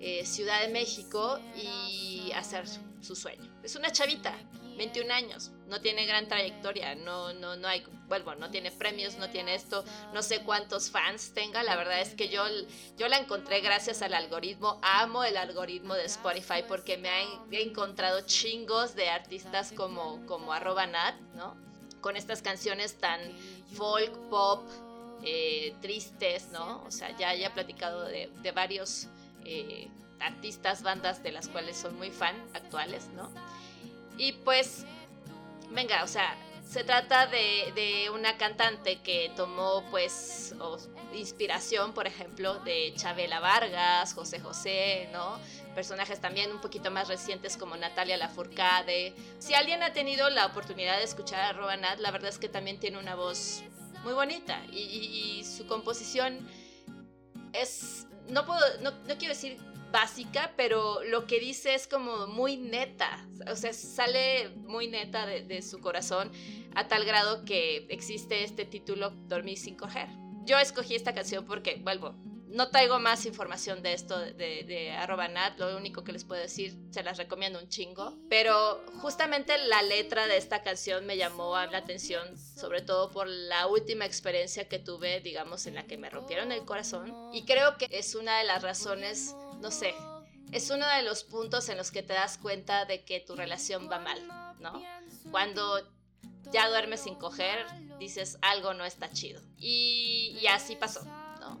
[0.00, 2.64] eh, Ciudad de México y hacer
[3.00, 3.52] su sueño.
[3.62, 4.34] Es una chavita,
[4.80, 9.28] 21 años, no tiene gran trayectoria, no, no, no hay, vuelvo, no tiene premios, no
[9.28, 12.42] tiene esto, no sé cuántos fans tenga, la verdad es que yo,
[12.96, 18.22] yo la encontré gracias al algoritmo, amo el algoritmo de Spotify porque me ha encontrado
[18.22, 21.54] chingos de artistas como, como arroba nat, ¿no?
[22.00, 23.20] Con estas canciones tan
[23.74, 24.66] folk, pop,
[25.22, 26.82] eh, tristes, ¿no?
[26.84, 29.08] O sea, ya, ya he platicado de, de varios
[29.44, 33.30] eh, artistas, bandas de las cuales soy muy fan actuales, ¿no?
[34.20, 34.84] Y pues,
[35.70, 36.36] venga, o sea,
[36.68, 40.54] se trata de, de una cantante que tomó pues
[41.14, 45.40] inspiración, por ejemplo, de Chabela Vargas, José José, ¿no?
[45.74, 49.14] Personajes también un poquito más recientes como Natalia Lafourcade.
[49.38, 52.78] Si alguien ha tenido la oportunidad de escuchar a Robanat, la verdad es que también
[52.78, 53.62] tiene una voz
[54.04, 56.46] muy bonita y, y, su composición
[57.54, 59.58] es no puedo, no, no, quiero decir
[59.90, 65.42] básica, pero lo que dice es como muy neta, o sea, sale muy neta de,
[65.42, 66.30] de su corazón
[66.74, 70.08] a tal grado que existe este título, Dormir sin coger.
[70.44, 72.14] Yo escogí esta canción porque, vuelvo,
[72.50, 76.40] no traigo más información de esto de, de, arroba nat, lo único que les puedo
[76.40, 78.18] decir, se las recomiendo un chingo.
[78.28, 83.66] Pero justamente la letra de esta canción me llamó la atención, sobre todo por la
[83.66, 87.14] última experiencia que tuve, digamos, en la que me rompieron el corazón.
[87.32, 89.94] Y creo que es una de las razones, no sé,
[90.52, 93.88] es uno de los puntos en los que te das cuenta de que tu relación
[93.90, 94.26] va mal,
[94.58, 94.82] ¿no?
[95.30, 95.80] Cuando
[96.50, 97.66] ya duermes sin coger,
[97.98, 99.40] dices algo no está chido.
[99.56, 101.00] Y, y así pasó.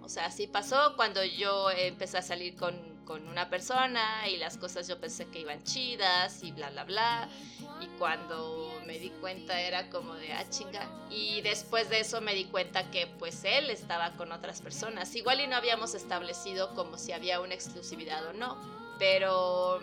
[0.02, 4.56] O sea, así pasó cuando yo empecé a salir con, con, una persona y las
[4.56, 7.28] cosas yo pensé que iban chidas y bla, bla, bla.
[7.80, 10.88] Y cuando me di cuenta era como de, ah, chinga.
[11.10, 15.12] Y después de eso me di cuenta que pues él estaba con otras personas.
[15.16, 18.56] Igual y no habíamos establecido como si había una exclusividad o no.
[19.00, 19.80] Pero,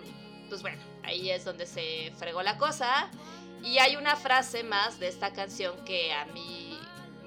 [0.47, 3.09] pues bueno, ahí es donde se fregó la cosa.
[3.61, 6.66] Y hay una frase más de esta canción que a mí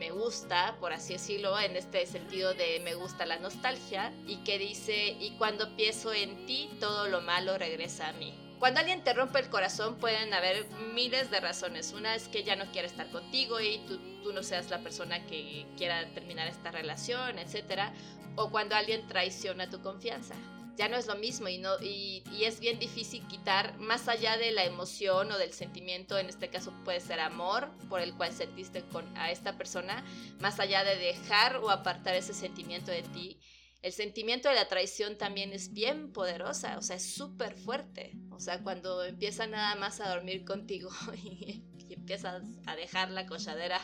[0.00, 4.58] me gusta, por así decirlo, en este sentido de me gusta la nostalgia, y que
[4.58, 8.34] dice, y cuando pienso en ti, todo lo malo regresa a mí.
[8.58, 11.94] Cuando alguien te rompe el corazón pueden haber miles de razones.
[11.96, 15.24] Una es que ya no quiere estar contigo y tú, tú no seas la persona
[15.26, 17.92] que quiera terminar esta relación, etc.
[18.36, 20.34] O cuando alguien traiciona tu confianza
[20.80, 24.50] ya no es lo mismo y, no, y, es bien difícil quitar más allá de
[24.50, 28.80] la emoción o del sentimiento, en este caso puede ser amor por el cual sentiste
[28.84, 30.02] con, a esta persona,
[30.38, 33.38] más allá de dejar o apartar ese sentimiento de ti.
[33.82, 38.12] El sentimiento de la traición también es bien poderosa, o sea, es súper fuerte.
[38.30, 40.88] O sea, cuando empieza nada más a dormir contigo
[41.22, 43.82] y, y empiezas a dejar la colladera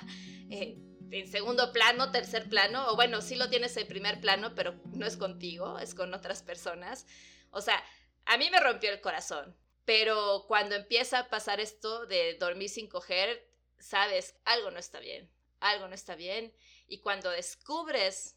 [0.48, 0.78] eh,
[1.10, 5.06] en segundo plano, tercer plano, o bueno, sí lo tienes en primer plano, pero no
[5.06, 7.06] es contigo, es con otras personas.
[7.50, 7.82] O sea,
[8.24, 12.88] a mí me rompió el corazón, pero cuando empieza a pasar esto de dormir sin
[12.88, 13.48] coger,
[13.78, 15.30] sabes, algo no está bien,
[15.60, 16.52] algo no está bien,
[16.88, 18.36] y cuando descubres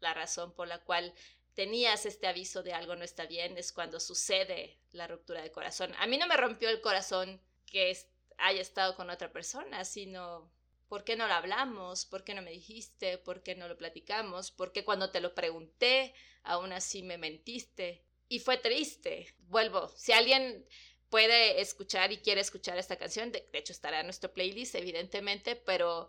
[0.00, 1.14] la razón por la cual
[1.54, 5.94] tenías este aviso de algo no está bien, es cuando sucede la ruptura del corazón.
[5.98, 7.96] A mí no me rompió el corazón que
[8.38, 10.50] haya estado con otra persona, sino
[10.90, 12.04] ¿Por qué no lo hablamos?
[12.04, 13.16] ¿Por qué no me dijiste?
[13.16, 14.50] ¿Por qué no lo platicamos?
[14.50, 16.12] ¿Por qué cuando te lo pregunté
[16.42, 18.02] aún así me mentiste?
[18.28, 19.32] Y fue triste.
[19.38, 20.66] Vuelvo, si alguien
[21.08, 26.08] puede escuchar y quiere escuchar esta canción, de, hecho estará en nuestro playlist evidentemente, pero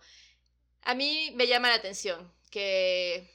[0.81, 3.29] a mí me llama la atención que,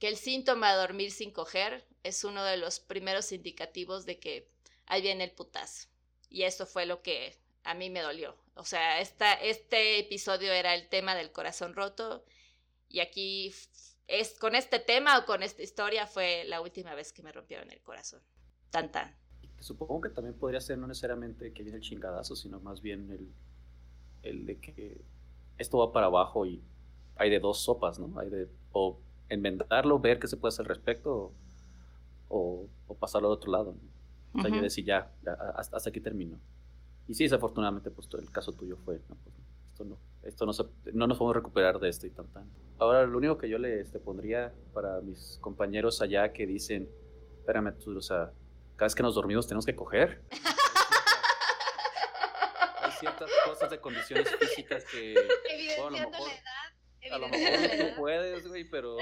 [0.00, 4.50] que el síntoma de dormir sin coger es uno de los primeros indicativos de que
[4.86, 5.86] ahí viene el putazo.
[6.28, 8.36] Y eso fue lo que a mí me dolió.
[8.54, 12.24] O sea, esta, este episodio era el tema del corazón roto
[12.88, 13.54] y aquí
[14.06, 17.70] es con este tema o con esta historia fue la última vez que me rompieron
[17.70, 18.20] el corazón.
[18.70, 19.16] Tan tan.
[19.60, 23.32] supongo que también podría ser no necesariamente que viene el chingadazo, sino más bien el,
[24.22, 25.00] el de que
[25.58, 26.62] esto va para abajo y
[27.16, 28.18] hay de dos sopas, ¿no?
[28.18, 28.98] Hay de o
[29.28, 31.32] enmendarlo, ver qué se puede hacer al respecto
[32.28, 33.72] o, o pasarlo al otro lado.
[33.74, 34.40] ¿no?
[34.40, 36.38] O sea, yo decía ya, ya, hasta, hasta aquí terminó.
[37.10, 39.34] Y sí, desafortunadamente, pues el caso tuyo fue, no, pues,
[39.72, 42.48] esto no, esto no, se, no nos podemos recuperar de esto y tan tan.
[42.78, 46.88] Ahora, lo único que yo le este, pondría para mis compañeros allá que dicen,
[47.40, 48.30] espérame, tú, o sea,
[48.76, 50.22] cada vez que nos dormimos tenemos que coger.
[52.82, 55.14] Hay ciertas cosas de condiciones físicas que...
[55.80, 57.12] bueno, a lo Evidenciando mejor- la edad.
[57.12, 58.96] a lo mejor tú puedes, güey, pero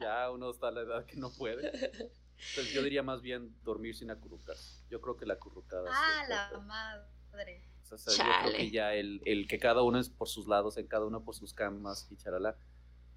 [0.00, 1.72] ya uno está a la edad que no puede.
[2.50, 4.56] Entonces yo diría más bien dormir sin acurrucar.
[4.90, 5.90] Yo creo que la acurrucada.
[5.92, 7.64] Ah, la madre.
[7.90, 8.56] o sea, yo creo Chale.
[8.56, 11.34] que ya el, el que cada uno es por sus lados, en cada uno por
[11.34, 12.56] sus camas y charala.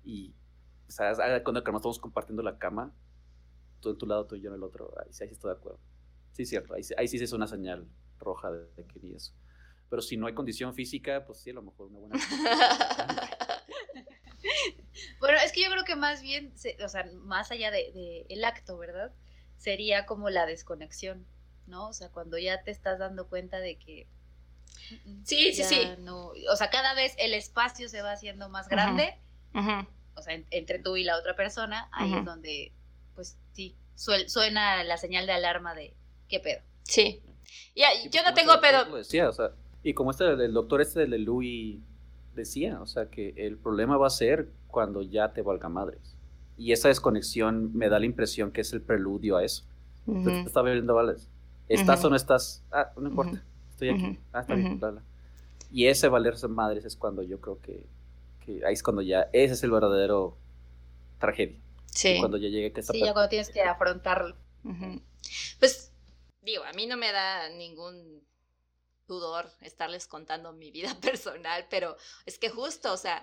[0.03, 0.33] Y,
[0.87, 1.13] o sea,
[1.43, 2.93] cuando estamos compartiendo la cama,
[3.79, 5.51] tú en tu lado, tú y yo en el otro, ahí sí, ahí sí estoy
[5.53, 5.79] de acuerdo.
[6.31, 9.33] Sí, cierto, ahí, sí- ahí sí es una señal roja de, de que ni eso.
[9.89, 12.15] Pero si no hay condición física, pues sí, a lo mejor una buena.
[15.19, 18.25] Bueno, es que yo creo que más bien, se- o sea, más allá de, de
[18.29, 19.11] el acto, ¿verdad?
[19.57, 21.25] Sería como la desconexión,
[21.67, 21.87] ¿no?
[21.89, 24.07] O sea, cuando ya te estás dando cuenta de que...
[25.23, 25.81] Sí, sí, ya sí.
[25.99, 29.17] No, o sea, cada vez el espacio se va haciendo más grande,
[30.15, 32.71] o sea, en- entre tú y la otra persona, ahí es donde,
[33.15, 35.93] pues sí, suel- suena la señal de alarma de
[36.27, 36.61] qué pedo.
[36.83, 37.21] Sí.
[37.75, 38.85] Ya, Y yo pues no tengo doctor pedo.
[38.89, 39.51] lo decía, o sea,
[39.83, 41.79] y como este el doctor este de Louis
[42.35, 46.15] decía, o sea, que el problema va a ser cuando ya te valga madres.
[46.57, 49.63] Y esa desconexión me da la impresión que es el preludio a eso.
[50.07, 50.43] Entonces, Ujú.
[50.43, 51.27] te está viendo vales.
[51.67, 52.63] ¿Estás o no estás?
[52.71, 53.43] Ah, no importa.
[53.71, 54.19] Estoy aquí.
[54.33, 54.79] Ah, está bien.
[54.79, 55.01] Bla, bla.
[55.71, 57.85] Y ese valerse madres es cuando yo creo que,
[58.45, 60.37] que ahí es cuando ya, ese es el verdadero
[61.17, 61.57] tragedia.
[61.85, 62.17] Sí.
[62.19, 64.35] Cuando ya llegue que Sí, ya cuando tienes que afrontarlo.
[65.59, 65.91] Pues
[66.41, 68.21] digo, a mí no me da ningún
[69.11, 73.21] pudor estarles contando mi vida personal, pero es que justo, o sea,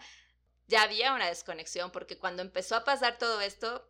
[0.66, 3.88] ya había una desconexión porque cuando empezó a pasar todo esto,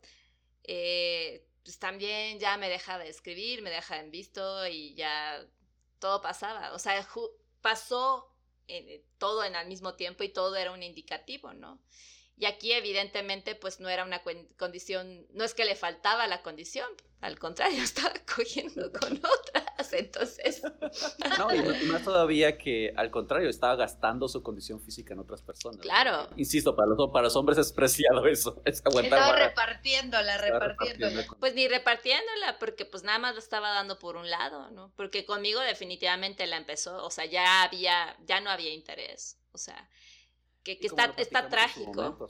[0.62, 5.44] eh, pues también ya me deja de escribir, me deja en visto y ya
[5.98, 7.04] todo pasaba, o sea,
[7.62, 8.32] pasó
[8.68, 11.82] eh, todo en al mismo tiempo y todo era un indicativo, ¿no?
[12.36, 14.22] Y aquí evidentemente pues no era una
[14.56, 16.88] condición, no es que le faltaba la condición,
[17.20, 19.20] al contrario, estaba cogiendo con
[19.96, 20.62] entonces...
[21.38, 25.80] No, y más- todavía que al contrario, estaba gastando su condición física en otras personas.
[25.80, 26.28] Claro.
[26.36, 29.18] Insisto, para los, para los hombres es preciado eso, es aguantar.
[29.18, 29.48] Estaba vara.
[29.48, 31.08] repartiéndola, Estaba repartiéndola.
[31.10, 31.36] repartiendo.
[31.40, 34.92] Pues ni repartiéndola, porque pues nada más lo estaba dando por un lado, ¿no?
[34.96, 39.88] Porque conmigo definitivamente la empezó, o sea, ya había, ya no había interés, o sea,
[40.64, 41.92] que, que está, está trágico.
[41.94, 42.24] momento,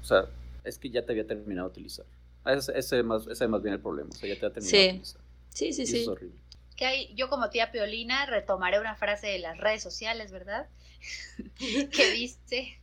[0.00, 0.26] O sea,
[0.64, 2.06] es que ya te había terminado de utilizar.
[2.44, 4.10] Ese, ese, más, ese es más bien el problema.
[4.10, 4.86] O sea, ya te había terminado Sí.
[4.86, 5.20] de utilizar.
[5.50, 6.00] Sí, sí, Y eso sí.
[6.02, 6.38] es horrible.
[6.78, 10.68] Que hay, yo como tía Peolina retomaré una frase de las redes sociales, ¿verdad?
[11.90, 12.80] que dice,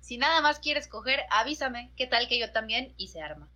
[0.00, 2.94] si nada más quieres coger, avísame, ¿qué tal que yo también?
[2.96, 3.50] Y se arma.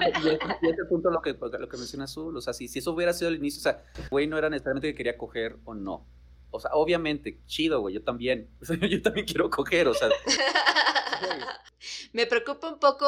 [0.00, 2.80] Y ese, y ese punto lo que, lo que menciona Azul, o sea, si, si
[2.80, 5.74] eso hubiera sido el inicio, o sea, güey no era necesariamente que quería coger o
[5.74, 6.06] no.
[6.50, 8.50] O sea, obviamente, chido, güey, yo también.
[8.60, 10.08] O sea, yo también quiero coger, o sea.
[10.08, 10.18] güey,
[12.12, 13.06] me preocupa un poco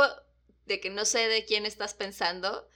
[0.67, 2.69] de que no sé de quién estás pensando,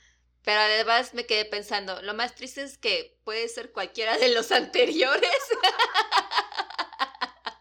[0.42, 4.50] pero además me quedé pensando, lo más triste es que puede ser cualquiera de los
[4.52, 5.30] anteriores.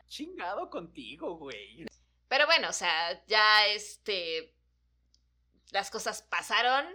[0.07, 1.85] chingado contigo, güey.
[2.27, 4.53] Pero bueno, o sea, ya este,
[5.71, 6.85] las cosas pasaron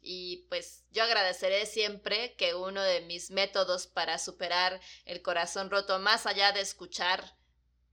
[0.00, 5.98] y pues yo agradeceré siempre que uno de mis métodos para superar el corazón roto,
[5.98, 7.36] más allá de escuchar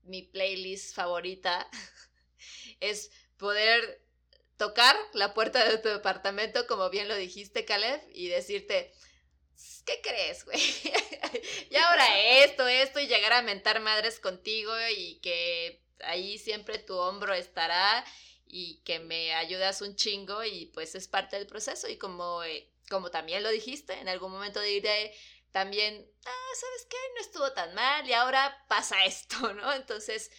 [0.04, 1.68] mi playlist favorita,
[2.80, 4.03] es poder
[4.56, 8.92] tocar la puerta de tu departamento, como bien lo dijiste, Caleb, y decirte,
[9.84, 10.60] ¿qué crees, güey?
[11.70, 16.96] y ahora esto, esto, y llegar a mentar madres contigo y que ahí siempre tu
[16.96, 18.04] hombro estará
[18.46, 22.70] y que me ayudas un chingo y pues es parte del proceso y como, eh,
[22.88, 25.14] como también lo dijiste, en algún momento diré
[25.50, 26.96] también, ah, ¿sabes qué?
[27.14, 29.72] No estuvo tan mal y ahora pasa esto, ¿no?
[29.72, 30.30] Entonces,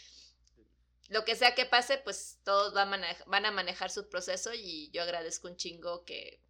[1.10, 4.52] lo que sea que pase, pues todos van a, manej- van a manejar su proceso
[4.54, 6.42] y yo agradezco un chingo que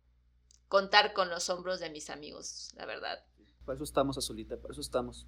[0.67, 3.23] contar con los hombros de mis amigos, la verdad.
[3.65, 5.27] Por eso estamos, Azulita, por eso estamos.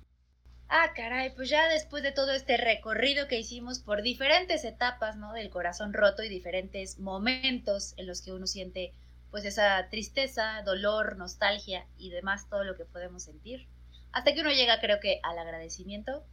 [0.69, 5.33] Ah, caray, pues ya después de todo este recorrido que hicimos por diferentes etapas, ¿no?
[5.33, 8.93] Del corazón roto y diferentes momentos en los que uno siente
[9.31, 13.67] pues esa tristeza, dolor, nostalgia y demás, todo lo que podemos sentir.
[14.11, 16.25] Hasta que uno llega, creo que, al agradecimiento.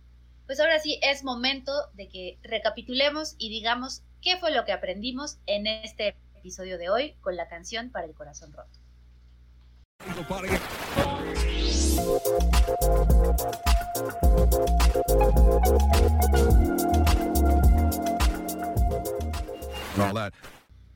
[0.47, 5.39] Pues ahora sí es momento de que recapitulemos y digamos qué fue lo que aprendimos
[5.47, 8.79] en este episodio de hoy con la canción para el corazón roto.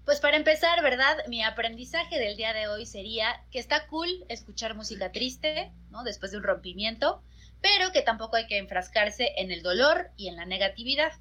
[0.05, 1.17] Pues para empezar, ¿verdad?
[1.29, 6.03] Mi aprendizaje del día de hoy sería que está cool escuchar música triste, ¿no?
[6.03, 7.23] Después de un rompimiento,
[7.61, 11.13] pero que tampoco hay que enfrascarse en el dolor y en la negatividad.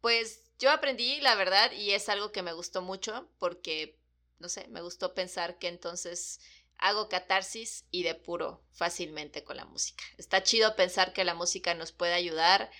[0.00, 3.98] Pues yo aprendí, la verdad, y es algo que me gustó mucho porque,
[4.38, 6.40] no sé, me gustó pensar que entonces
[6.78, 10.04] hago catarsis y depuro fácilmente con la música.
[10.18, 12.70] Está chido pensar que la música nos puede ayudar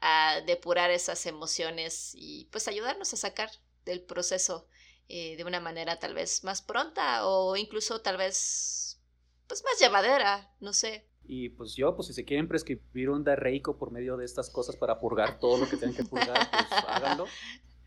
[0.00, 3.50] a depurar esas emociones y pues ayudarnos a sacar
[3.84, 4.66] del proceso
[5.08, 9.00] eh, de una manera tal vez más pronta o incluso tal vez
[9.46, 11.09] pues más llevadera, no sé.
[11.32, 14.74] Y pues yo, pues si se quieren prescribir un diarreico por medio de estas cosas
[14.74, 17.24] para purgar todo lo que tienen que purgar, pues háganlo.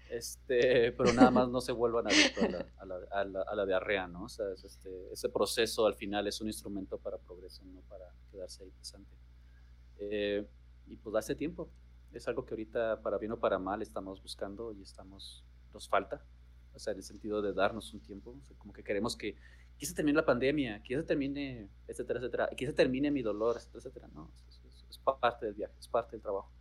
[0.09, 3.55] Este, pero nada más no se vuelvan adictos a la, a la, a la, a
[3.55, 4.23] la diarrea, ¿no?
[4.23, 8.05] O sea, es este, ese proceso al final es un instrumento para progreso, no para
[8.31, 9.17] quedarse ahí pesante.
[9.97, 10.47] Eh,
[10.87, 11.69] y pues hace tiempo.
[12.13, 16.25] Es algo que ahorita, para bien o para mal, estamos buscando y estamos, nos falta
[16.75, 19.35] o sea, en el sentido de darnos un tiempo, o sea, como que queremos que,
[19.77, 23.57] que se termine la pandemia, que se termine, etcétera, etcétera, que se termine mi dolor,
[23.57, 26.51] etcétera, etcétera, no, es, es, parte del viaje, es parte del trabajo.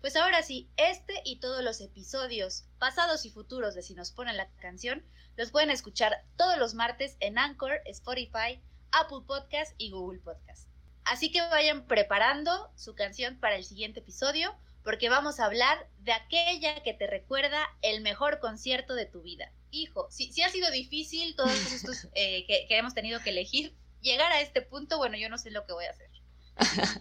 [0.00, 4.36] Pues ahora sí, este y todos los episodios, pasados y futuros de Si nos ponen
[4.36, 5.02] la canción,
[5.36, 8.60] los pueden escuchar todos los martes en Anchor, Spotify,
[8.92, 10.68] Apple Podcast y Google Podcast.
[11.04, 14.54] Así que vayan preparando su canción para el siguiente episodio
[14.84, 19.50] porque vamos a hablar de aquella que te recuerda el mejor concierto de tu vida.
[19.70, 23.74] Hijo, si, si ha sido difícil todos estos eh, que, que, hemos tenido que elegir,
[24.00, 26.10] llegar a este punto, bueno, yo no sé lo que voy a hacer.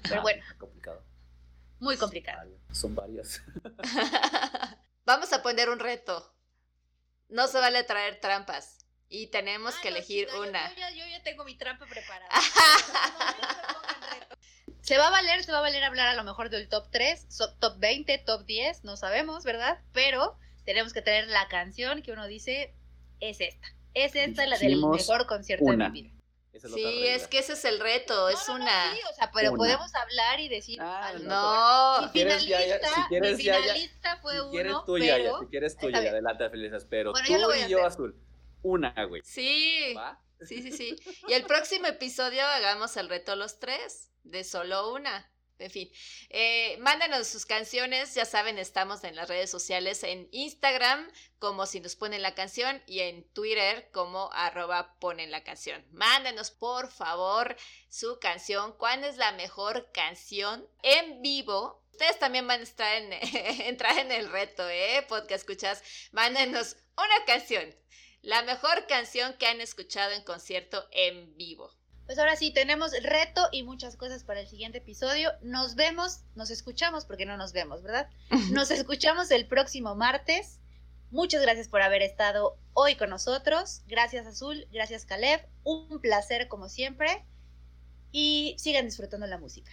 [0.03, 0.43] Pero bueno.
[0.57, 1.03] complicado.
[1.79, 2.49] Muy complicado.
[2.71, 3.41] Son varias.
[5.05, 6.33] vamos a poner un reto.
[7.27, 8.85] No se vale traer trampas.
[9.09, 10.69] Y tenemos ah, que no, elegir sí, no, una.
[10.69, 12.29] Yo, yo, ya, yo, ya, tengo mi trampa preparada.
[14.83, 17.27] Se va a valer, se va a valer hablar a lo mejor del top 3,
[17.59, 19.79] top 20, top 10, no sabemos, ¿verdad?
[19.93, 22.75] Pero tenemos que tener la canción que uno dice,
[23.21, 23.65] es esta.
[23.93, 25.85] Es esta la del mejor concierto una.
[25.85, 26.13] de mi vida.
[26.51, 28.87] Es sí, es que ese es el reto, es no, no, una.
[28.87, 29.57] No, sí, o sea, pero una.
[29.57, 30.77] podemos hablar y decir.
[30.81, 34.51] Ah, no, mi finalista, ya, ya, si quieres, mi ya, finalista fue si uno.
[34.51, 35.05] quieres tú, pero...
[35.05, 36.85] ya, si quieres tú, ya, adelante, felices.
[36.89, 38.19] Pero bueno, tú yo y yo, Azul,
[38.63, 39.21] una, güey.
[39.23, 39.93] Sí.
[39.95, 40.19] ¿Va?
[40.41, 40.95] Sí, sí, sí.
[41.27, 45.29] Y el próximo episodio hagamos el reto los tres, de solo una.
[45.59, 45.89] En fin,
[46.29, 51.09] eh, mándanos sus canciones, ya saben, estamos en las redes sociales, en Instagram
[51.39, 55.85] como si nos ponen la canción y en Twitter como arroba ponen la canción.
[55.91, 57.55] Mándanos por favor
[57.87, 61.81] su canción, cuál es la mejor canción en vivo.
[61.91, 63.13] Ustedes también van a estar en,
[63.61, 65.05] entrar en el reto, ¿eh?
[65.07, 67.73] Podcast escuchas, mándanos una canción,
[68.23, 71.69] la mejor canción que han escuchado en concierto en vivo.
[72.05, 75.31] Pues ahora sí, tenemos reto y muchas cosas para el siguiente episodio.
[75.41, 78.09] Nos vemos, nos escuchamos, porque no nos vemos, ¿verdad?
[78.51, 80.59] Nos escuchamos el próximo martes.
[81.11, 83.83] Muchas gracias por haber estado hoy con nosotros.
[83.87, 85.47] Gracias Azul, gracias Caleb.
[85.63, 87.25] Un placer como siempre.
[88.11, 89.71] Y sigan disfrutando la música.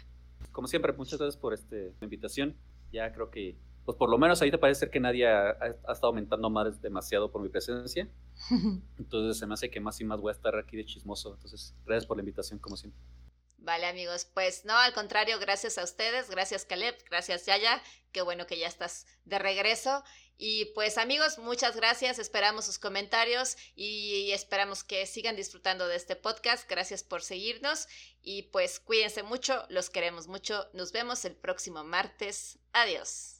[0.53, 2.57] Como siempre, muchas gracias por este, la invitación.
[2.93, 3.57] Ya creo que,
[3.91, 7.33] pues por lo menos ahorita parece ser que nadie ha, ha estado aumentando más demasiado
[7.33, 8.09] por mi presencia.
[8.99, 11.35] Entonces se me hace que más y más voy a estar aquí de chismoso.
[11.35, 13.01] Entonces, gracias por la invitación, como siempre.
[13.59, 17.83] Vale, amigos, pues no, al contrario, gracias a ustedes, gracias Caleb, gracias Yaya,
[18.13, 20.05] qué bueno que ya estás de regreso.
[20.39, 26.15] Y pues amigos, muchas gracias, esperamos sus comentarios y esperamos que sigan disfrutando de este
[26.15, 26.71] podcast.
[26.71, 27.89] Gracias por seguirnos
[28.23, 30.71] y pues cuídense mucho, los queremos mucho.
[30.73, 32.59] Nos vemos el próximo martes.
[32.73, 33.40] Adiós.